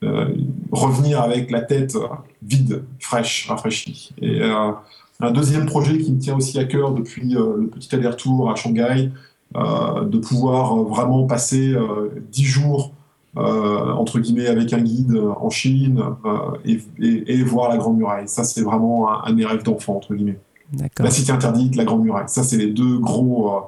euh, 0.03 0.33
revenir 0.71 1.21
avec 1.21 1.49
la 1.51 1.61
tête 1.61 1.97
vide, 2.43 2.83
fraîche, 2.99 3.47
rafraîchie. 3.49 4.13
Et 4.21 4.41
euh, 4.41 4.71
un 5.19 5.31
deuxième 5.31 5.65
projet 5.65 5.97
qui 5.97 6.11
me 6.11 6.19
tient 6.19 6.35
aussi 6.35 6.59
à 6.59 6.65
cœur 6.65 6.91
depuis 6.91 7.33
le 7.33 7.67
petit 7.67 7.93
aller-retour 7.95 8.51
à 8.51 8.55
Shanghai, 8.55 9.11
de 9.53 10.17
pouvoir 10.17 10.75
vraiment 10.75 11.25
passer 11.25 11.73
dix 12.29 12.43
jours 12.43 12.91
entre 13.35 14.19
guillemets 14.19 14.47
avec 14.47 14.73
un 14.73 14.81
guide 14.81 15.17
en 15.39 15.49
Chine 15.49 16.03
et, 16.65 17.43
voir 17.43 17.69
la 17.69 17.77
Grande 17.77 17.97
Muraille. 17.97 18.27
Ça, 18.27 18.43
c'est 18.43 18.61
vraiment 18.61 19.09
un, 19.09 19.23
un 19.23 19.33
des 19.33 19.45
rêves 19.45 19.63
d'enfant 19.63 19.95
entre 19.95 20.13
guillemets. 20.13 20.39
La 20.99 21.11
Cité 21.11 21.31
Interdite, 21.31 21.75
la 21.75 21.85
Grande 21.85 22.03
Muraille. 22.03 22.27
Ça, 22.27 22.43
c'est 22.43 22.57
les 22.57 22.67
deux 22.67 22.97
gros, 22.99 23.55
euh, 23.55 23.59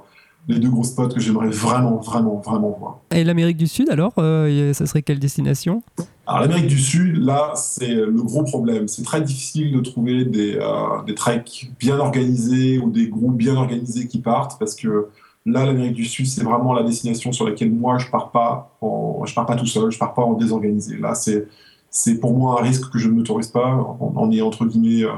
les 0.47 0.59
deux 0.59 0.69
gros 0.69 0.83
spots 0.83 1.09
que 1.09 1.19
j'aimerais 1.19 1.49
vraiment, 1.49 1.97
vraiment, 1.97 2.41
vraiment 2.43 2.75
voir. 2.79 2.99
Et 3.11 3.23
l'Amérique 3.23 3.57
du 3.57 3.67
Sud, 3.67 3.89
alors, 3.89 4.13
euh, 4.17 4.73
ça 4.73 4.85
serait 4.85 5.01
quelle 5.01 5.19
destination? 5.19 5.83
Alors, 6.25 6.41
l'Amérique 6.41 6.67
du 6.67 6.79
Sud, 6.79 7.17
là, 7.17 7.51
c'est 7.55 7.93
le 7.93 8.23
gros 8.23 8.43
problème. 8.43 8.87
C'est 8.87 9.03
très 9.03 9.21
difficile 9.21 9.71
de 9.71 9.79
trouver 9.79 10.25
des, 10.25 10.55
euh, 10.55 11.03
des 11.05 11.15
treks 11.15 11.71
bien 11.79 11.99
organisés 11.99 12.79
ou 12.79 12.89
des 12.89 13.07
groupes 13.07 13.37
bien 13.37 13.55
organisés 13.55 14.07
qui 14.07 14.19
partent 14.19 14.57
parce 14.59 14.75
que 14.75 15.07
là, 15.45 15.65
l'Amérique 15.65 15.93
du 15.93 16.05
Sud, 16.05 16.27
c'est 16.27 16.43
vraiment 16.43 16.73
la 16.73 16.83
destination 16.83 17.31
sur 17.31 17.47
laquelle 17.47 17.71
moi, 17.71 17.97
je 17.97 18.09
pars 18.09 18.31
pas, 18.31 18.75
en, 18.81 19.23
je 19.25 19.33
pars 19.33 19.45
pas 19.45 19.55
tout 19.55 19.65
seul, 19.65 19.91
je 19.91 19.99
pars 19.99 20.13
pas 20.13 20.23
en 20.23 20.33
désorganisé. 20.33 20.97
Là, 20.97 21.15
c'est, 21.15 21.47
c'est 21.89 22.19
pour 22.19 22.33
moi 22.33 22.59
un 22.59 22.63
risque 22.63 22.89
que 22.91 22.97
je 22.97 23.07
ne 23.07 23.13
m'autorise 23.13 23.47
pas. 23.47 23.97
On, 23.99 24.31
est 24.31 24.41
entre 24.41 24.65
guillemets 24.65 25.09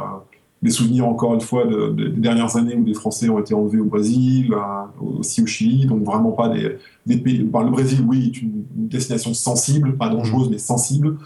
des 0.61 0.71
souvenirs 0.71 1.07
encore 1.07 1.33
une 1.33 1.41
fois 1.41 1.65
de, 1.65 1.89
des 1.89 2.09
dernières 2.09 2.57
années 2.57 2.75
où 2.75 2.83
des 2.83 2.93
Français 2.93 3.29
ont 3.29 3.39
été 3.39 3.53
enlevés 3.53 3.79
au 3.79 3.85
Brésil, 3.85 4.53
euh, 4.53 5.19
aussi 5.19 5.41
au 5.41 5.45
Chili, 5.45 5.85
donc 5.85 6.03
vraiment 6.03 6.31
pas 6.31 6.49
des, 6.49 6.77
des 7.05 7.17
pays. 7.17 7.37
le 7.37 7.69
Brésil, 7.69 8.03
oui, 8.07 8.27
est 8.27 8.41
une, 8.41 8.65
destination 8.75 9.33
sensible, 9.33 9.95
pas 9.95 10.09
dangereuse, 10.09 10.49
mais 10.49 10.57
sensible. 10.57 11.17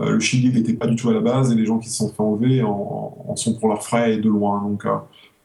Euh, 0.00 0.12
le 0.12 0.20
Chili 0.20 0.52
n'était 0.52 0.72
pas 0.72 0.86
du 0.86 0.96
tout 0.96 1.10
à 1.10 1.12
la 1.12 1.20
base 1.20 1.52
et 1.52 1.54
les 1.54 1.66
gens 1.66 1.78
qui 1.78 1.88
se 1.88 1.98
sont 1.98 2.08
fait 2.08 2.22
enlever 2.22 2.62
en, 2.62 3.16
en 3.28 3.36
sont 3.36 3.54
pour 3.54 3.68
leurs 3.68 3.82
frais 3.82 4.14
et 4.14 4.16
de 4.18 4.28
loin. 4.28 4.62
Donc 4.62 4.86
euh, 4.86 4.96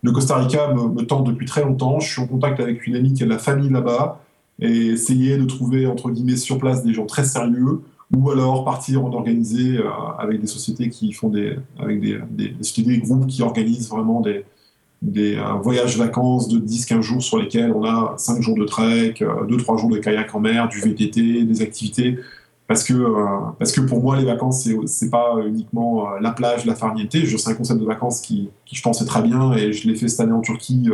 le 0.02 0.12
Costa 0.12 0.38
Rica 0.38 0.74
me, 0.74 0.90
me, 0.90 1.06
tente 1.06 1.25
depuis 1.25 1.46
très 1.46 1.64
longtemps. 1.64 2.00
Je 2.00 2.12
suis 2.12 2.22
en 2.22 2.28
contact 2.28 2.60
avec 2.60 2.88
une 2.88 2.96
amie 2.96 3.14
qui 3.14 3.24
a 3.24 3.25
de 3.25 3.31
la 3.31 3.40
famille 3.40 3.70
là-bas 3.70 4.22
et 4.60 4.88
essayer 4.88 5.38
de 5.38 5.46
trouver 5.46 5.86
entre 5.86 6.10
guillemets 6.10 6.38
sur 6.38 6.58
place 6.58 6.84
des 6.84 6.94
gens 6.94 7.05
très 7.05 7.25
sérieux 7.25 7.81
ou 8.16 8.32
alors 8.32 8.64
partir 8.64 9.04
en 9.04 9.12
organiser 9.14 9.78
euh, 9.78 9.90
avec 10.18 10.40
des 10.40 10.48
sociétés 10.48 10.90
qui 10.90 11.12
font 11.14 11.30
des, 11.30 11.58
avec 11.78 12.00
des, 12.00 12.20
des, 12.30 12.56
des, 12.84 12.98
groupes 13.00 13.28
qui 13.28 13.42
organisent 13.42 13.90
vraiment 13.90 14.22
des, 14.22 14.46
des 15.01 15.36
euh, 15.36 15.54
voyages 15.62 15.98
vacances 15.98 16.48
de 16.48 16.60
10-15 16.60 17.01
jours 17.01 17.22
sur 17.22 17.38
lesquels 17.38 17.72
on 17.72 17.84
a 17.84 18.16
5 18.18 18.42
jours 18.42 18.58
de 18.58 18.66
trek, 18.66 19.16
2-3 19.20 19.22
euh, 19.22 19.78
jours 19.78 19.90
de 19.90 19.98
kayak 19.98 20.34
en 20.34 20.40
mer, 20.40 20.68
du 20.70 20.80
VTT, 20.80 21.44
des 21.44 21.62
activités. 21.62 22.20
Parce 22.68 22.84
que, 22.84 22.96
parce 23.60 23.72
que 23.72 23.82
pour 23.82 24.01
moi, 24.01 24.18
les 24.18 24.25
vacances, 24.25 24.68
c'est 24.88 25.12
pas 25.12 25.36
uniquement 25.46 26.10
la 26.20 26.32
plage, 26.32 26.66
la 26.66 26.74
farniente. 26.74 27.16
Je 27.16 27.38
sais 27.38 27.51
un 27.51 27.54
concept 27.54 27.80
de 27.80 27.86
vacances 27.86 28.22
qui, 28.22 28.50
qui 28.66 28.75
je 28.75 28.82
pense, 28.82 29.04
est 29.04 29.06
très 29.06 29.22
bien 29.22 29.54
et 29.54 29.72
je 29.72 29.88
l'ai 29.88 29.94
fait 29.94 30.08
cette 30.08 30.22
année 30.22 30.32
en 30.32 30.42
Turquie 30.42 30.90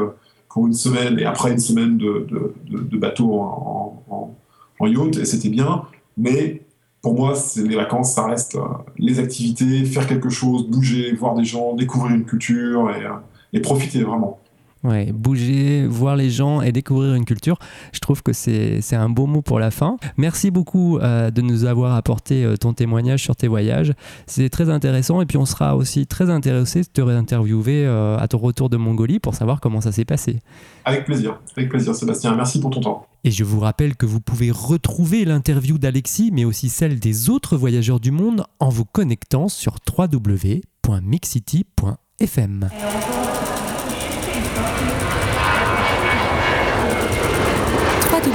pour 0.49 0.67
une 0.67 0.73
semaine 0.73 1.17
et 1.17 1.23
après 1.23 1.53
une 1.53 1.59
semaine 1.59 1.97
de, 1.97 2.27
de, 2.29 2.53
de, 2.77 2.97
bateau 2.97 3.35
en, 3.35 4.03
en, 4.09 4.35
en 4.79 4.85
yacht 4.85 5.15
et 5.15 5.23
c'était 5.23 5.47
bien. 5.47 5.83
Mais 6.17 6.61
pour 7.01 7.15
moi, 7.15 7.33
les 7.57 7.75
vacances, 7.75 8.13
ça 8.13 8.27
reste 8.27 8.55
euh, 8.55 8.65
les 8.97 9.19
activités, 9.19 9.85
faire 9.85 10.07
quelque 10.07 10.29
chose, 10.29 10.67
bouger, 10.67 11.13
voir 11.13 11.35
des 11.35 11.43
gens, 11.43 11.73
découvrir 11.73 12.15
une 12.15 12.25
culture 12.25 12.91
et, 12.91 13.05
euh, 13.05 13.13
et 13.53 13.59
profiter 13.59 14.03
vraiment. 14.03 14.40
Ouais, 14.83 15.11
bouger, 15.11 15.85
voir 15.85 16.15
les 16.15 16.31
gens 16.31 16.61
et 16.61 16.71
découvrir 16.71 17.13
une 17.13 17.25
culture. 17.25 17.59
Je 17.93 17.99
trouve 17.99 18.23
que 18.23 18.33
c'est 18.33 18.81
un 18.93 19.09
beau 19.09 19.27
mot 19.27 19.43
pour 19.43 19.59
la 19.59 19.69
fin. 19.69 19.97
Merci 20.17 20.49
beaucoup 20.49 20.97
euh, 20.97 21.29
de 21.29 21.41
nous 21.41 21.65
avoir 21.65 21.93
apporté 21.95 22.43
euh, 22.43 22.57
ton 22.57 22.73
témoignage 22.73 23.21
sur 23.21 23.35
tes 23.35 23.47
voyages. 23.47 23.93
C'est 24.25 24.49
très 24.49 24.71
intéressant 24.71 25.21
et 25.21 25.27
puis 25.27 25.37
on 25.37 25.45
sera 25.45 25.75
aussi 25.75 26.07
très 26.07 26.31
intéressé 26.31 26.81
de 26.81 26.87
te 26.87 27.01
réinterviewer 27.01 27.85
euh, 27.85 28.17
à 28.17 28.27
ton 28.27 28.39
retour 28.39 28.69
de 28.69 28.77
Mongolie 28.77 29.19
pour 29.19 29.35
savoir 29.35 29.61
comment 29.61 29.81
ça 29.81 29.91
s'est 29.91 30.05
passé. 30.05 30.39
Avec 30.85 31.05
plaisir, 31.05 31.39
avec 31.55 31.69
plaisir 31.69 31.93
Sébastien. 31.93 32.35
Merci 32.35 32.59
pour 32.59 32.71
ton 32.71 32.81
temps. 32.81 33.05
Et 33.23 33.29
je 33.29 33.43
vous 33.43 33.59
rappelle 33.59 33.95
que 33.95 34.07
vous 34.07 34.19
pouvez 34.19 34.49
retrouver 34.49 35.25
l'interview 35.25 35.77
d'Alexis 35.77 36.31
mais 36.33 36.43
aussi 36.43 36.69
celle 36.69 36.99
des 36.99 37.29
autres 37.29 37.55
voyageurs 37.55 37.99
du 37.99 38.09
monde 38.09 38.45
en 38.59 38.69
vous 38.69 38.85
connectant 38.85 39.47
sur 39.47 39.75
www.mixcity.fm. 39.95 42.69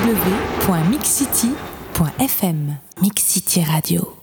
www.mixcity.fm 0.07 2.79
Mix 3.03 3.23
City 3.25 3.65
Radio 3.65 4.16